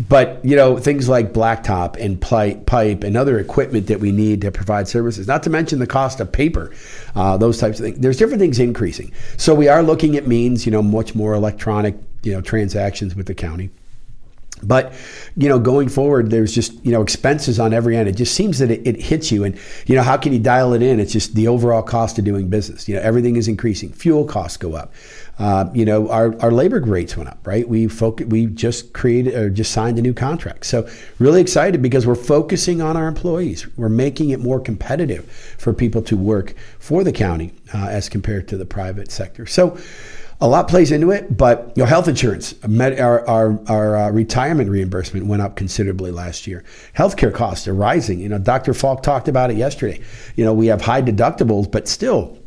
[0.08, 4.50] but you know things like blacktop and pipe, and other equipment that we need to
[4.50, 5.26] provide services.
[5.26, 6.72] Not to mention the cost of paper,
[7.14, 7.98] uh, those types of things.
[7.98, 9.12] There's different things increasing.
[9.36, 13.26] So we are looking at means, you know, much more electronic, you know, transactions with
[13.26, 13.70] the county.
[14.62, 14.92] But
[15.36, 18.08] you know, going forward, there's just you know expenses on every end.
[18.08, 20.72] It just seems that it, it, hits you, and you know how can you dial
[20.74, 21.00] it in?
[21.00, 22.88] It's just the overall cost of doing business.
[22.88, 23.92] You know, everything is increasing.
[23.92, 24.94] Fuel costs go up.
[25.36, 27.44] Uh, you know, our, our labor rates went up.
[27.44, 27.68] Right?
[27.68, 30.66] We focus, we just created or just signed a new contract.
[30.66, 30.88] So
[31.18, 33.66] really excited because we're focusing on our employees.
[33.76, 38.46] We're making it more competitive for people to work for the county uh, as compared
[38.48, 39.46] to the private sector.
[39.46, 39.76] So
[40.44, 44.68] a lot plays into it, but you know, health insurance, our, our, our uh, retirement
[44.68, 46.62] reimbursement went up considerably last year.
[46.94, 48.20] Healthcare costs are rising.
[48.20, 48.74] You know, Dr.
[48.74, 50.02] Falk talked about it yesterday.
[50.36, 52.38] You know, we have high deductibles, but still,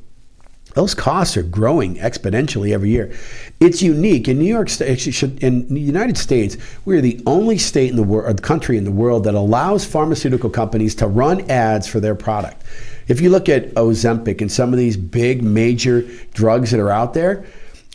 [0.75, 3.11] those costs are growing exponentially every year.
[3.59, 5.23] It's unique in New York State.
[5.41, 6.55] In the United States,
[6.85, 10.93] we're the only state in the world, country in the world that allows pharmaceutical companies
[10.95, 12.63] to run ads for their product.
[13.07, 16.03] If you look at Ozempic and some of these big major
[16.35, 17.43] drugs that are out there,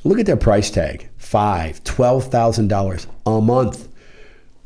[0.04, 3.88] Look at their price tag five, twelve thousand dollars a month.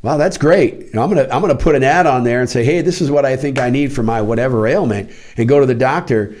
[0.01, 0.73] Wow, that's great.
[0.73, 3.01] You know, I'm gonna I'm gonna put an ad on there and say, hey, this
[3.01, 6.35] is what I think I need for my whatever ailment, and go to the doctor.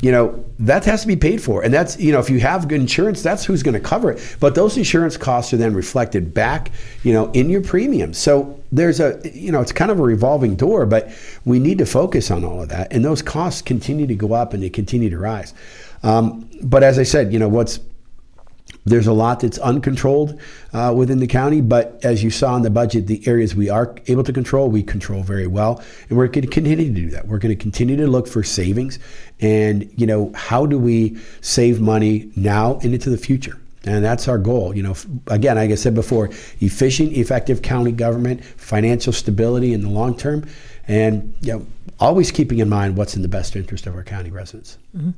[0.00, 1.64] You know, that has to be paid for.
[1.64, 4.36] And that's, you know, if you have good insurance, that's who's going to cover it.
[4.38, 6.70] But those insurance costs are then reflected back,
[7.02, 8.14] you know, in your premium.
[8.14, 11.10] So there's a, you know, it's kind of a revolving door, but
[11.44, 12.92] we need to focus on all of that.
[12.92, 15.52] And those costs continue to go up and they continue to rise.
[16.04, 17.80] Um, but as I said, you know, what's
[18.88, 20.40] there's a lot that's uncontrolled
[20.72, 23.94] uh, within the county, but as you saw in the budget, the areas we are
[24.06, 27.26] able to control, we control very well, and we're going to continue to do that.
[27.26, 28.98] We're going to continue to look for savings,
[29.40, 33.58] and you know, how do we save money now and into the future?
[33.84, 34.76] And that's our goal.
[34.76, 34.96] You know,
[35.28, 40.46] again, like I said before, efficient, effective county government, financial stability in the long term,
[40.86, 41.66] and you know,
[42.00, 44.78] always keeping in mind what's in the best interest of our county residents.
[44.96, 45.10] Mm-hmm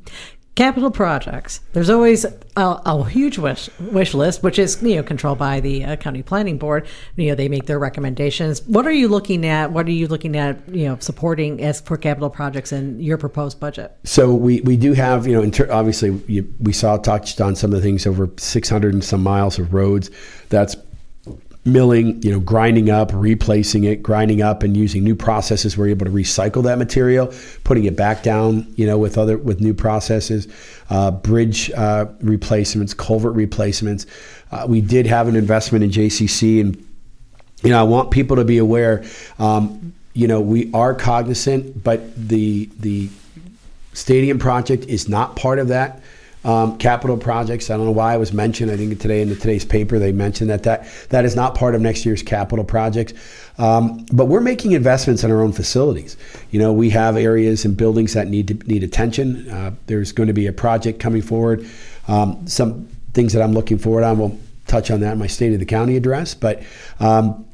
[0.54, 1.60] capital projects.
[1.72, 5.84] There's always a, a, huge wish wish list, which is you know controlled by the
[5.84, 6.86] uh, county planning board.
[7.16, 8.62] You know they make their recommendations.
[8.62, 9.72] What are you looking at?
[9.72, 10.68] What are you looking at?
[10.68, 13.96] You know supporting as for capital projects in your proposed budget.
[14.04, 17.72] So we we do have you know ter- obviously you, we saw touched on some
[17.72, 20.10] of the things over 600 and some miles of roads.
[20.48, 20.76] That's
[21.64, 25.76] milling, you know, grinding up, replacing it, grinding up, and using new processes.
[25.76, 27.32] We're able to recycle that material,
[27.64, 30.48] putting it back down, you know, with other with new processes,
[30.88, 34.06] uh, bridge uh, replacements, culvert replacements.
[34.50, 36.76] Uh, we did have an investment in JCC, and
[37.62, 39.04] you know, I want people to be aware.
[39.38, 43.10] Um, you know, we are cognizant, but the the
[43.92, 46.02] stadium project is not part of that.
[46.42, 47.68] Um, capital projects.
[47.68, 48.70] I don't know why it was mentioned.
[48.70, 51.74] I think today in the, today's paper they mentioned that that that is not part
[51.74, 53.12] of next year's capital projects.
[53.58, 56.16] Um, but we're making investments in our own facilities.
[56.50, 59.50] You know, we have areas and buildings that need to need attention.
[59.50, 61.68] Uh, there's going to be a project coming forward.
[62.08, 64.18] Um, some things that I'm looking forward on.
[64.18, 66.34] We'll touch on that in my state of the county address.
[66.34, 66.62] But
[67.00, 67.44] um,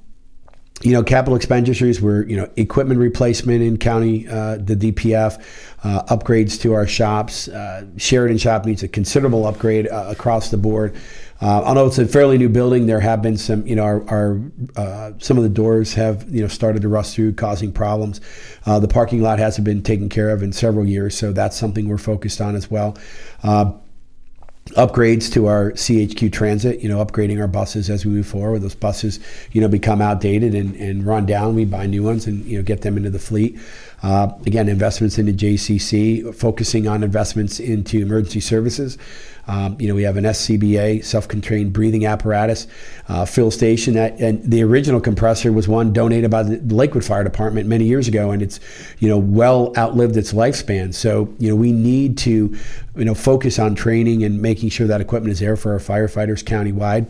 [0.87, 5.43] you know, capital expenditures were, you know, equipment replacement in county, uh, the DPF,
[5.83, 7.49] uh, upgrades to our shops.
[7.49, 10.95] Uh, Sheridan shop needs a considerable upgrade uh, across the board.
[11.43, 14.41] Uh, although it's a fairly new building, there have been some, you know, our, our
[14.77, 18.21] uh, some of the doors have, you know, started to rust through, causing problems.
[18.65, 21.99] the parking lot hasn't been taken care of in several years, so that's something we're
[21.99, 22.97] focused on as well
[24.75, 28.63] upgrades to our CHQ transit, you know, upgrading our buses as we move forward.
[28.63, 29.21] Those buses,
[29.53, 31.55] you know, become outdated and, and run down.
[31.55, 33.59] We buy new ones and, you know, get them into the fleet.
[34.03, 38.99] Uh, again, investments into JCC, focusing on investments into emergency services.
[39.49, 42.67] Um, you know, we have an SCBA, self-contained breathing apparatus,
[43.09, 43.95] uh, fill station.
[43.95, 48.09] That, and the original compressor was one donated by the Lakewood Fire Department many years
[48.09, 48.59] ago, and it's,
[48.99, 50.93] you know, well outlived its lifespan.
[50.93, 52.57] So, you know, we need to,
[52.97, 56.43] you know, focus on training and making sure that equipment is there for our firefighters
[56.43, 57.07] countywide.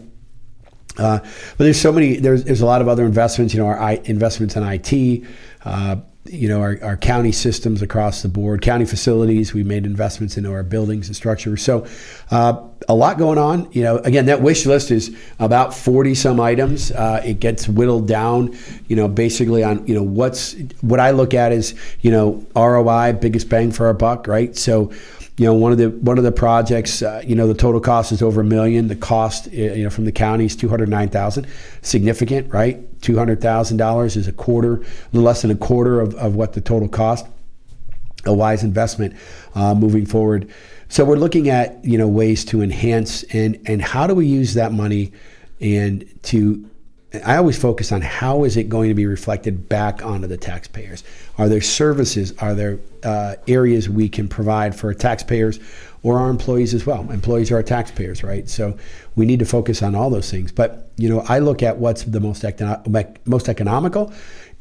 [0.99, 2.17] Uh, but there's so many.
[2.17, 3.53] There's, there's a lot of other investments.
[3.53, 5.27] You know, our I, investments in IT.
[5.65, 5.97] Uh,
[6.31, 9.53] you know, our, our county systems across the board, county facilities.
[9.53, 11.57] We made investments into our buildings and structure.
[11.57, 11.87] So,
[12.31, 13.71] uh, a lot going on.
[13.73, 16.91] You know, again, that wish list is about forty some items.
[16.93, 18.57] Uh, it gets whittled down.
[18.89, 23.15] You know, basically on you know what's what I look at is you know ROI,
[23.15, 24.55] biggest bang for our buck, right?
[24.57, 24.93] So
[25.39, 28.11] you know one of the one of the projects uh, you know the total cost
[28.13, 28.89] is over a million.
[28.89, 31.47] The cost uh, you know from the county is 209000
[31.83, 32.83] significant right?
[33.01, 37.27] $200000 is a quarter less than a quarter of, of what the total cost.
[38.25, 39.15] A wise investment
[39.55, 40.51] uh, moving forward.
[40.89, 44.55] So we're looking at you know ways to enhance and and how do we use
[44.55, 45.13] that money
[45.61, 46.69] and to
[47.15, 51.05] I always focus on how is it going to be reflected back onto the taxpayers.
[51.39, 52.35] Are there services?
[52.39, 55.61] Are there uh, areas we can provide for taxpayers
[56.03, 57.09] or our employees as well?
[57.11, 58.49] Employees are our taxpayers, right?
[58.49, 58.77] So
[59.15, 60.51] we need to focus on all those things.
[60.51, 64.13] But you know, I look at what's the most econo- most economical,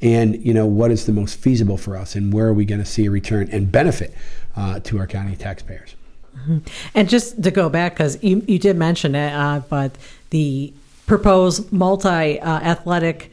[0.01, 2.81] and you know what is the most feasible for us, and where are we going
[2.81, 4.13] to see a return and benefit
[4.55, 5.95] uh, to our county taxpayers.
[6.37, 6.57] Mm-hmm.
[6.93, 9.97] And just to go back, because you, you did mention it, uh, but
[10.29, 10.73] the
[11.05, 13.31] proposed multi uh, athletic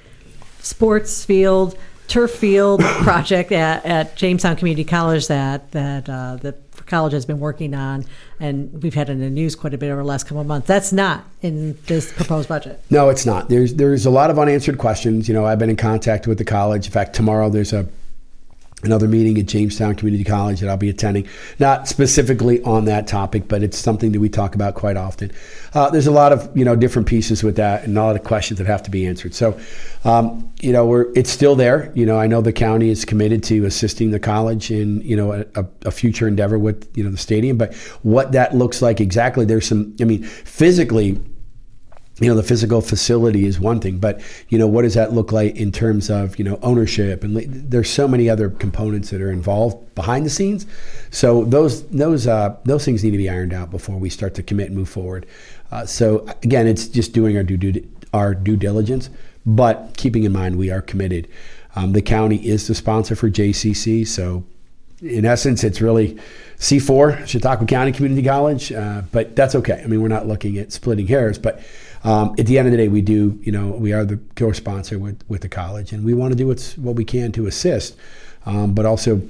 [0.61, 1.77] sports field,
[2.09, 6.55] turf field project at, at Jamestown Community College that that uh, the
[6.87, 8.05] college has been working on,
[8.39, 10.67] and we've had in the news quite a bit over the last couple of months.
[10.67, 12.83] That's not in this proposed budget.
[12.91, 13.49] No, it's not.
[13.49, 15.29] There's there's a lot of unanswered questions.
[15.29, 16.87] You know, I've been in contact with the college.
[16.87, 17.89] In fact, tomorrow there's a
[18.83, 21.29] another meeting at Jamestown Community College that I'll be attending.
[21.59, 25.31] Not specifically on that topic, but it's something that we talk about quite often.
[25.75, 28.25] Uh, there's a lot of you know different pieces with that, and a lot of
[28.25, 29.35] questions that have to be answered.
[29.35, 29.59] So,
[30.05, 31.93] um, you know, we're it's still there.
[31.95, 35.45] You know, I know the county is committed to assisting the college in you know
[35.55, 39.45] a, a future endeavor with you know the stadium, but what that looks like exactly,
[39.45, 39.97] there's some.
[40.01, 41.21] I mean, physically
[42.23, 45.33] you know the physical facility is one thing but you know what does that look
[45.33, 47.25] like in terms of you know ownership?
[47.25, 50.67] And there's so many other components that are involved behind the scenes.
[51.11, 54.43] So those those uh, those things need to be ironed out before we start to
[54.43, 55.27] commit and move forward.
[55.71, 59.09] Uh, so again it's just doing our due, due our due diligence
[59.45, 61.29] but keeping in mind we are committed.
[61.75, 64.45] Um, the county is the sponsor for JCC so
[65.01, 66.19] in essence it's really
[66.59, 69.81] C4 Chautauqua County Community College uh, but that's okay.
[69.83, 71.63] I mean we're not looking at splitting hairs but
[72.05, 74.99] um, at the end of the day, we do, you know, we are the co-sponsor
[74.99, 77.97] with, with the college, and we want to do what's, what we can to assist,
[78.45, 79.23] um, but also,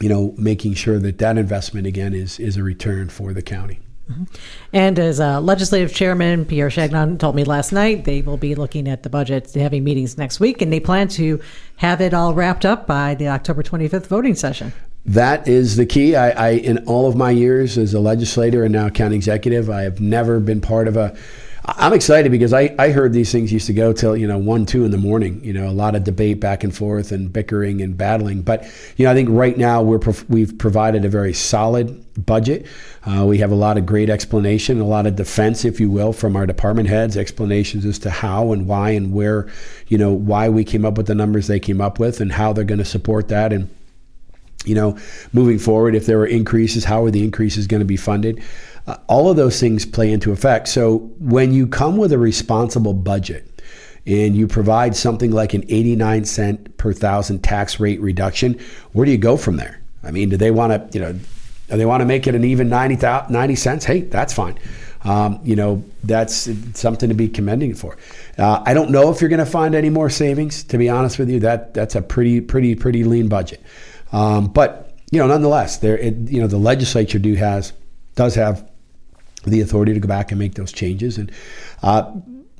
[0.00, 3.80] you know, making sure that that investment again is is a return for the county.
[4.10, 4.24] Mm-hmm.
[4.72, 8.88] And as a legislative chairman, Pierre Chagnon told me last night, they will be looking
[8.88, 11.40] at the budget, having meetings next week, and they plan to
[11.76, 14.72] have it all wrapped up by the October 25th voting session.
[15.04, 16.14] That is the key.
[16.14, 19.82] I, I in all of my years as a legislator and now county executive, I
[19.82, 21.16] have never been part of a
[21.64, 24.66] I'm excited because I, I heard these things used to go till you know one
[24.66, 25.44] two in the morning.
[25.44, 28.42] You know, a lot of debate back and forth and bickering and battling.
[28.42, 28.64] But
[28.96, 32.66] you know, I think right now we're we've provided a very solid budget.
[33.06, 36.12] Uh, we have a lot of great explanation, a lot of defense, if you will,
[36.12, 39.48] from our department heads, explanations as to how and why and where,
[39.86, 42.52] you know, why we came up with the numbers they came up with and how
[42.52, 43.68] they're going to support that and
[44.64, 44.96] you know,
[45.32, 48.40] moving forward, if there were increases, how are the increases going to be funded?
[48.86, 50.68] Uh, all of those things play into effect.
[50.68, 53.48] So when you come with a responsible budget
[54.06, 58.58] and you provide something like an 89 cent per thousand tax rate reduction,
[58.92, 59.80] where do you go from there?
[60.02, 62.44] I mean, do they want to, you know, do they want to make it an
[62.44, 62.96] even 90,
[63.30, 63.84] 90 cents?
[63.84, 64.58] Hey, that's fine.
[65.04, 67.96] Um, you know, that's something to be commending for.
[68.38, 70.64] Uh, I don't know if you're going to find any more savings.
[70.64, 73.62] To be honest with you, that that's a pretty, pretty, pretty lean budget.
[74.12, 77.72] Um, but you know, nonetheless, there, it, you know, the legislature do has
[78.14, 78.68] does have
[79.44, 81.18] the authority to go back and make those changes.
[81.18, 81.32] And
[81.82, 82.12] uh,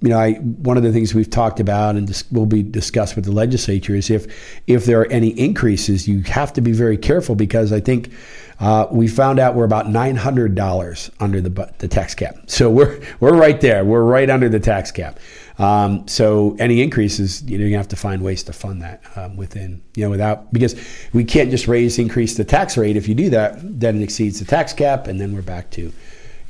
[0.03, 3.15] you know, I, one of the things we've talked about and dis- will be discussed
[3.15, 4.27] with the legislature is if
[4.67, 8.13] if there are any increases, you have to be very careful because I think
[8.59, 12.35] uh, we found out we're about nine hundred dollars under the the tax cap.
[12.47, 13.85] So we're we're right there.
[13.85, 15.21] We're right under the tax cap.
[15.59, 19.37] Um, so any increases, you know, you have to find ways to fund that um,
[19.37, 20.75] within, you know, without because
[21.13, 22.97] we can't just raise increase the tax rate.
[22.97, 25.93] If you do that, then it exceeds the tax cap, and then we're back to,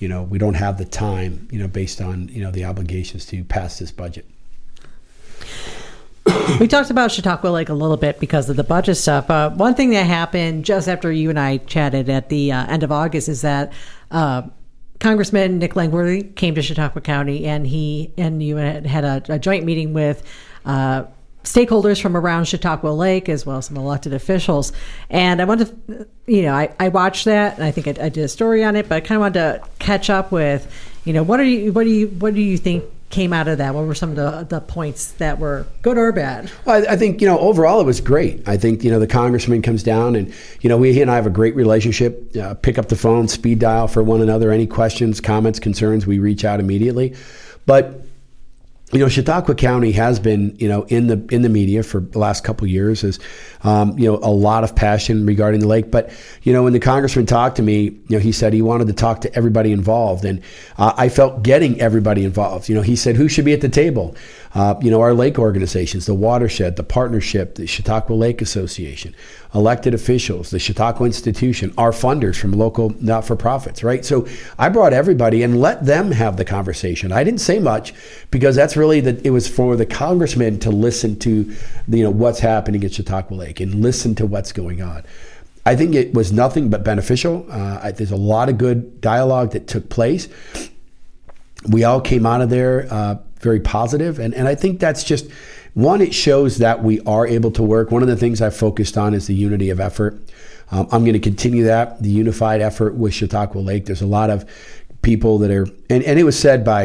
[0.03, 3.24] you know, we don't have the time, you know, based on you know the obligations
[3.26, 4.26] to pass this budget.
[6.59, 9.30] we talked about Chautauqua Lake a little bit because of the budget stuff.
[9.30, 12.82] Uh, one thing that happened just after you and I chatted at the uh, end
[12.82, 13.72] of August is that
[14.11, 14.42] uh,
[14.98, 19.38] Congressman Nick Langworthy came to Chautauqua County, and he and you had, had a, a
[19.38, 20.24] joint meeting with
[20.64, 21.05] uh,
[21.45, 24.72] stakeholders from around Chautauqua Lake as well as some elected officials.
[25.11, 28.09] And I wanted to, you know, I, I watched that, and I think I, I
[28.09, 30.70] did a story on it, but I kind of wanted to catch up with,
[31.05, 33.59] you know, what are you, what do you, what do you think came out of
[33.59, 33.74] that?
[33.74, 36.51] What were some of the, the points that were good or bad?
[36.64, 38.49] Well, I, I, think, you know, overall it was great.
[38.49, 40.32] I think, you know, the congressman comes down and,
[40.62, 42.34] you know, we, he and I have a great relationship.
[42.34, 44.51] Uh, pick up the phone, speed dial for one another.
[44.51, 47.14] Any questions, comments, concerns, we reach out immediately.
[47.66, 48.01] But
[48.93, 52.18] you know, Chautauqua County has been, you know, in the in the media for the
[52.18, 53.18] last couple years as,
[53.64, 55.90] um, you know, a lot of passion regarding the lake.
[55.90, 56.11] But
[56.43, 58.93] you know, when the congressman talked to me, you know, he said he wanted to
[58.93, 60.43] talk to everybody involved, and
[60.76, 62.68] uh, I felt getting everybody involved.
[62.68, 64.14] You know, he said who should be at the table.
[64.55, 69.14] Uh, you know, our lake organizations, the watershed, the partnership, the Chautauqua Lake Association,
[69.55, 74.05] elected officials, the Chautauqua Institution, our funders from local not for profits, right?
[74.05, 74.26] So
[74.59, 77.12] I brought everybody and let them have the conversation.
[77.12, 77.94] I didn't say much
[78.30, 81.30] because that's really that it was for the congressman to listen to,
[81.88, 85.03] you know, what's happening at Chautauqua Lake and listen to what's going on.
[85.64, 87.46] I think it was nothing but beneficial.
[87.48, 90.28] Uh, I, there's a lot of good dialogue that took place.
[91.66, 95.26] We all came out of there uh, very positive, and and I think that's just
[95.74, 96.01] one.
[96.01, 97.90] It shows that we are able to work.
[97.90, 100.18] One of the things I focused on is the unity of effort.
[100.70, 103.84] Um, I'm going to continue that, the unified effort with Chautauqua Lake.
[103.84, 104.49] There's a lot of
[105.03, 106.84] people that are, and, and it was said by,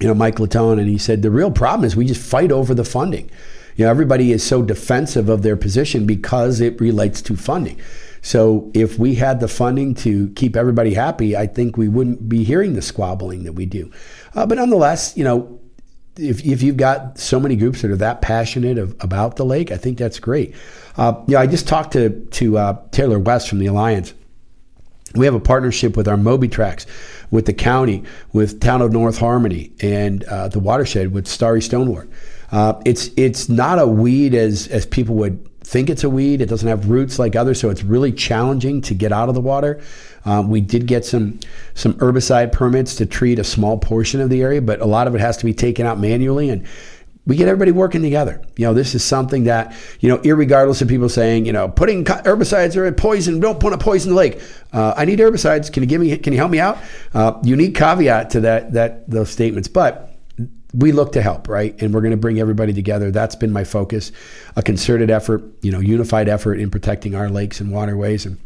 [0.00, 2.74] you know, Mike Latone, and he said the real problem is we just fight over
[2.74, 3.30] the funding.
[3.76, 7.78] You know, everybody is so defensive of their position because it relates to funding.
[8.22, 12.44] So if we had the funding to keep everybody happy, I think we wouldn't be
[12.44, 13.90] hearing the squabbling that we do.
[14.34, 15.60] Uh, but nonetheless, you know,
[16.16, 19.70] if, if you've got so many groups that are that passionate of, about the lake,
[19.70, 20.54] I think that's great.
[20.96, 24.14] Uh, yeah, I just talked to to uh, Taylor West from the Alliance.
[25.14, 26.86] We have a partnership with our Moby Tracks,
[27.30, 28.02] with the county,
[28.32, 32.10] with Town of North Harmony, and uh, the watershed with Starry Stonewort.
[32.50, 36.40] Uh, it's it's not a weed as as people would think it's a weed.
[36.40, 39.40] It doesn't have roots like others, so it's really challenging to get out of the
[39.40, 39.80] water.
[40.24, 41.40] Um, we did get some
[41.74, 45.14] some herbicide permits to treat a small portion of the area, but a lot of
[45.14, 46.66] it has to be taken out manually and
[47.26, 48.40] we get everybody working together.
[48.56, 52.02] You know, this is something that, you know, regardless of people saying, you know, putting
[52.02, 54.40] herbicides are a poison, don't put a poison the lake.
[54.72, 55.70] Uh, I need herbicides.
[55.70, 56.78] Can you give me, can you help me out?
[57.12, 59.68] Uh, unique caveat to that, that, those statements.
[59.68, 60.07] But
[60.74, 61.80] we look to help, right?
[61.80, 63.10] And we're going to bring everybody together.
[63.10, 64.12] That's been my focus,
[64.56, 68.26] a concerted effort, you know, unified effort in protecting our lakes and waterways.
[68.26, 68.38] And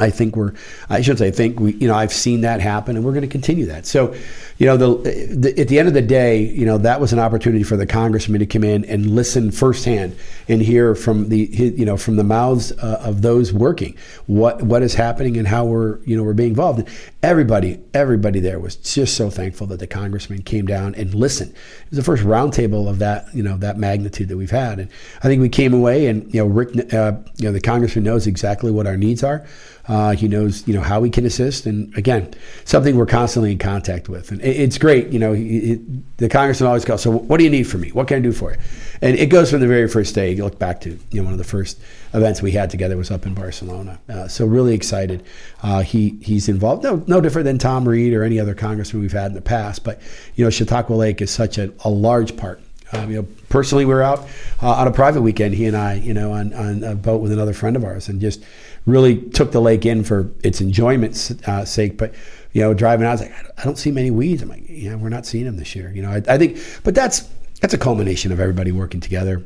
[0.00, 0.52] I think we're,
[0.88, 3.22] I shouldn't say, I think we, you know, I've seen that happen and we're going
[3.22, 3.86] to continue that.
[3.86, 4.14] So,
[4.58, 7.18] you know, the, the, at the end of the day, you know, that was an
[7.18, 10.16] opportunity for the congressman to come in and listen firsthand
[10.48, 13.96] and hear from the, you know, from the mouths uh, of those working
[14.26, 16.88] what what is happening and how we're, you know, we're being involved.
[17.22, 21.52] Everybody, everybody there was just so thankful that the congressman came down and listened.
[21.52, 24.78] It was the first roundtable of that, you know, that magnitude that we've had.
[24.78, 28.04] And I think we came away and, you know, Rick, uh, you know, the congressman
[28.04, 29.46] knows exactly what our needs are.
[29.90, 32.32] Uh, he knows, you know, how we can assist, and again,
[32.64, 35.08] something we're constantly in contact with, and it, it's great.
[35.08, 37.88] You know, he, it, the congressman always goes, "So, what do you need from me?
[37.88, 38.58] What can I do for you?"
[39.02, 40.32] And it goes from the very first day.
[40.32, 41.80] You look back to, you know, one of the first
[42.14, 43.98] events we had together was up in Barcelona.
[44.08, 45.24] Uh, so, really excited.
[45.60, 46.84] Uh, he he's involved.
[46.84, 49.82] No, no different than Tom Reed or any other congressman we've had in the past.
[49.82, 50.00] But
[50.36, 52.60] you know, Chautauqua Lake is such a, a large part
[52.92, 54.28] um, you know, personally, we are out
[54.62, 57.32] uh, on a private weekend, he and I, you know, on, on a boat with
[57.32, 58.42] another friend of ours, and just
[58.86, 61.96] really took the lake in for its enjoyment's uh, sake.
[61.96, 62.14] But
[62.52, 64.42] you know, driving I was like, I don't see many weeds.
[64.42, 65.92] I'm like, yeah, we're not seeing them this year.
[65.92, 67.28] You know, I, I think, but that's
[67.60, 69.44] that's a culmination of everybody working together.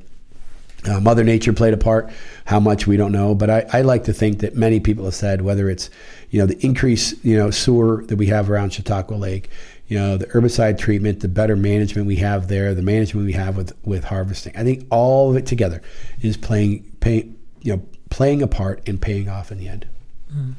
[0.86, 2.10] Uh, Mother Nature played a part.
[2.44, 5.14] How much we don't know, but I, I, like to think that many people have
[5.14, 5.88] said whether it's
[6.30, 9.48] you know the increase you know sewer that we have around Chautauqua Lake,
[9.94, 13.56] you know the herbicide treatment, the better management we have there, the management we have
[13.56, 14.52] with with harvesting.
[14.56, 15.82] I think all of it together
[16.20, 17.30] is playing pay,
[17.60, 19.86] you know playing a part in paying off in the end.
[20.34, 20.54] Mm.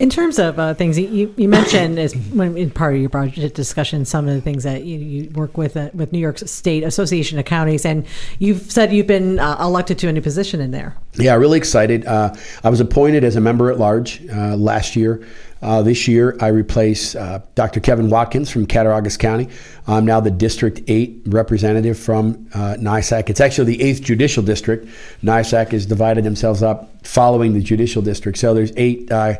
[0.00, 3.54] In terms of uh, things you, you mentioned as when in part of your budget
[3.54, 6.82] discussion, some of the things that you, you work with uh, with New York State
[6.82, 8.04] Association of Counties, and
[8.40, 10.96] you've said you've been uh, elected to a new position in there.
[11.14, 12.04] Yeah, really excited.
[12.04, 12.34] Uh,
[12.64, 15.24] I was appointed as a member at large uh, last year.
[15.62, 17.80] Uh, this year, I replace uh, Dr.
[17.80, 19.48] Kevin Watkins from Cattaraugus County.
[19.86, 23.28] I'm now the District 8 representative from uh, NYSAC.
[23.28, 24.86] It's actually the 8th Judicial District.
[25.22, 28.38] NYSAC has divided themselves up following the Judicial District.
[28.38, 29.34] So there's eight, uh,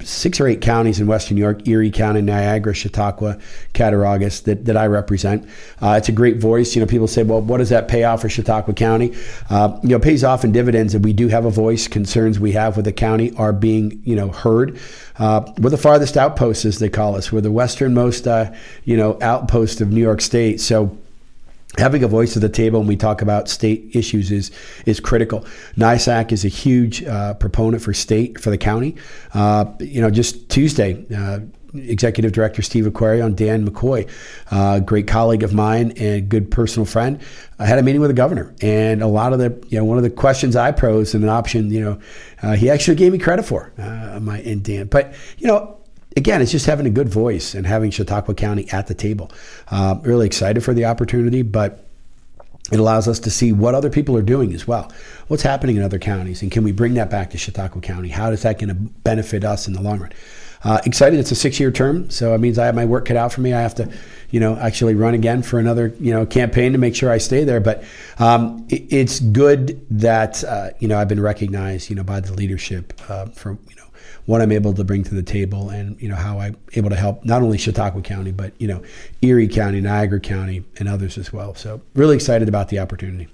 [0.00, 3.38] six or eight counties in Western New York Erie County, Niagara, Chautauqua,
[3.74, 5.48] Cattaraugus that, that I represent.
[5.82, 6.74] Uh, it's a great voice.
[6.74, 9.14] You know, people say, well, what does that pay off for Chautauqua County?
[9.50, 11.88] Uh, you know, pays off in dividends, and we do have a voice.
[11.88, 14.78] Concerns we have with the county are being, you know, heard.
[15.18, 17.32] Uh, we're the farthest outpost, as they call us.
[17.32, 18.52] We're the westernmost, uh,
[18.84, 20.60] you know, outpost of New York State.
[20.60, 20.96] So
[21.78, 24.50] having a voice at the table when we talk about state issues is
[24.86, 25.44] is critical.
[25.76, 28.96] NYSAC is a huge uh, proponent for state for the county.
[29.34, 31.04] Uh, you know, just Tuesday.
[31.14, 31.40] Uh,
[31.78, 34.08] Executive Director Steve Acquario, Dan McCoy,
[34.50, 37.20] uh, great colleague of mine and good personal friend,
[37.58, 39.96] I had a meeting with the governor, and a lot of the, you know, one
[39.96, 42.00] of the questions I posed and an option, you know,
[42.42, 44.86] uh, he actually gave me credit for, uh, my and Dan.
[44.86, 45.78] But you know,
[46.16, 49.30] again, it's just having a good voice and having Chautauqua County at the table.
[49.68, 51.86] Uh, really excited for the opportunity, but
[52.72, 54.90] it allows us to see what other people are doing as well.
[55.28, 58.08] What's happening in other counties, and can we bring that back to Chautauqua County?
[58.08, 60.12] How is that going to benefit us in the long run?
[60.66, 61.20] Uh, excited.
[61.20, 63.52] It's a six-year term, so it means I have my work cut out for me.
[63.52, 63.88] I have to,
[64.32, 67.44] you know, actually run again for another, you know, campaign to make sure I stay
[67.44, 67.60] there.
[67.60, 67.84] But
[68.18, 72.32] um, it, it's good that uh, you know I've been recognized, you know, by the
[72.32, 73.86] leadership uh, for you know
[74.24, 76.96] what I'm able to bring to the table and you know how I'm able to
[76.96, 78.82] help not only Chautauqua County but you know
[79.22, 81.54] Erie County, Niagara County, and others as well.
[81.54, 83.28] So really excited about the opportunity.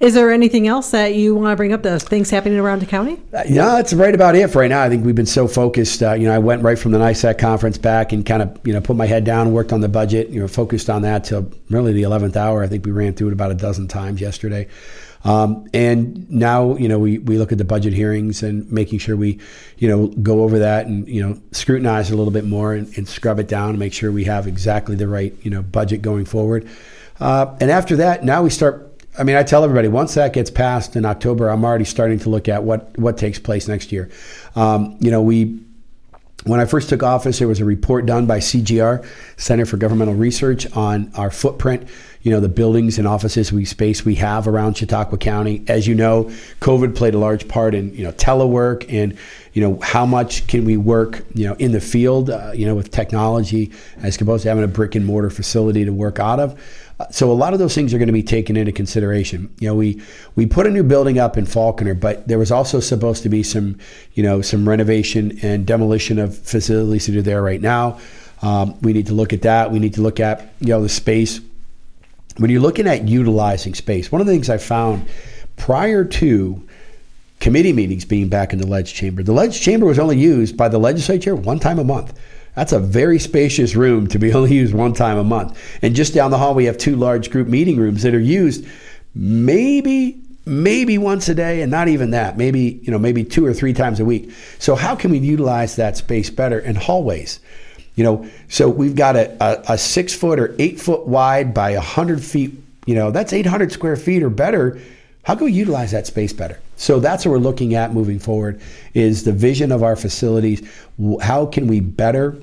[0.00, 1.82] Is there anything else that you want to bring up?
[1.82, 3.20] The things happening around the county?
[3.32, 4.82] Uh, yeah, that's right about it for right now.
[4.82, 6.02] I think we've been so focused.
[6.02, 8.72] Uh, you know, I went right from the NYSAC conference back and kind of you
[8.72, 10.28] know put my head down, and worked on the budget.
[10.30, 12.62] You know, focused on that till really the eleventh hour.
[12.62, 14.68] I think we ran through it about a dozen times yesterday.
[15.26, 19.16] Um, and now, you know, we, we look at the budget hearings and making sure
[19.16, 19.40] we,
[19.76, 22.96] you know, go over that and, you know, scrutinize it a little bit more and,
[22.96, 26.00] and scrub it down and make sure we have exactly the right, you know, budget
[26.00, 26.68] going forward.
[27.18, 30.50] Uh, and after that, now we start I mean, I tell everybody once that gets
[30.50, 34.10] passed in October, I'm already starting to look at what what takes place next year.
[34.54, 35.60] Um, you know, we
[36.44, 39.06] when I first took office, there was a report done by CGR,
[39.36, 41.88] Center for Governmental Research, on our footprint
[42.26, 45.64] you know the buildings and offices we space we have around Chautauqua County.
[45.68, 46.24] As you know,
[46.58, 49.16] COVID played a large part in you know telework and
[49.52, 52.74] you know how much can we work you know in the field uh, you know
[52.74, 56.60] with technology as opposed to having a brick and mortar facility to work out of.
[56.98, 59.52] Uh, so a lot of those things are going to be taken into consideration.
[59.60, 60.02] You know, we
[60.34, 63.42] we put a new building up in Falconer, but there was also supposed to be
[63.42, 63.78] some,
[64.14, 67.98] you know, some renovation and demolition of facilities that are there right now.
[68.42, 69.70] Um, we need to look at that.
[69.70, 71.40] We need to look at you know the space
[72.38, 75.08] when you're looking at utilizing space, one of the things I found
[75.56, 76.68] prior to
[77.40, 80.68] committee meetings being back in the ledge chamber, the ledge chamber was only used by
[80.68, 82.18] the legislature one time a month.
[82.56, 85.56] That's a very spacious room to be only used one time a month.
[85.82, 88.66] And just down the hall, we have two large group meeting rooms that are used
[89.14, 93.52] maybe maybe once a day and not even that maybe you know maybe two or
[93.52, 94.30] three times a week
[94.60, 97.40] so how can we utilize that space better in hallways
[97.96, 101.70] you know, so we've got a, a, a six foot or eight foot wide by
[101.70, 102.52] a hundred feet.
[102.84, 104.78] You know, that's 800 square feet or better.
[105.24, 106.60] How can we utilize that space better?
[106.76, 108.60] So that's what we're looking at moving forward
[108.94, 110.62] is the vision of our facilities.
[111.20, 112.36] How can we better,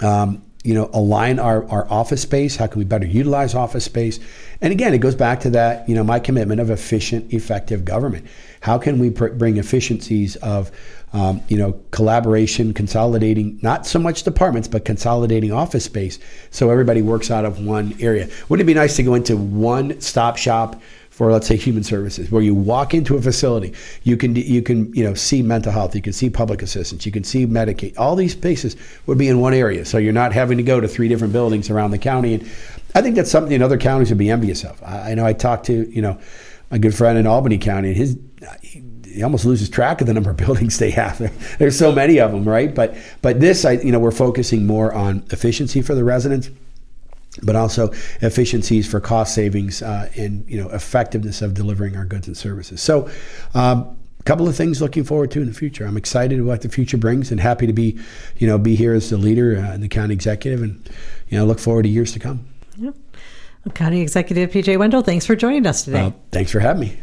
[0.00, 2.56] um, you know, align our, our office space?
[2.56, 4.18] How can we better utilize office space?
[4.62, 8.26] And again, it goes back to that, you know, my commitment of efficient, effective government.
[8.62, 10.70] How can we pr- bring efficiencies of
[11.14, 16.18] um, you know, collaboration, consolidating not so much departments, but consolidating office space
[16.50, 18.28] so everybody works out of one area.
[18.48, 20.82] Wouldn't it be nice to go into one stop shop
[21.14, 24.92] for let's say human services where you walk into a facility you can you can
[24.94, 28.16] you know see mental health you can see public assistance you can see medicaid all
[28.16, 28.74] these spaces
[29.06, 31.70] would be in one area so you're not having to go to three different buildings
[31.70, 32.42] around the county and
[32.96, 35.66] i think that's something other counties would be envious of i, I know i talked
[35.66, 36.18] to you know
[36.72, 38.18] a good friend in albany county and his
[38.60, 41.18] he, he almost loses track of the number of buildings they have.
[41.58, 42.74] There's so many of them, right?
[42.74, 46.50] But but this, I you know, we're focusing more on efficiency for the residents,
[47.42, 52.26] but also efficiencies for cost savings uh, and you know effectiveness of delivering our goods
[52.26, 52.82] and services.
[52.82, 53.10] So.
[53.54, 55.84] Um, a couple of things looking forward to in the future.
[55.84, 57.98] I'm excited about what the future brings, and happy to be,
[58.38, 60.88] you know, be here as the leader uh, and the county executive, and
[61.28, 62.46] you know, look forward to years to come.
[62.78, 62.92] Yeah.
[63.74, 66.12] County Executive PJ Wendel, thanks for joining us today.
[66.30, 66.98] thanks for having me.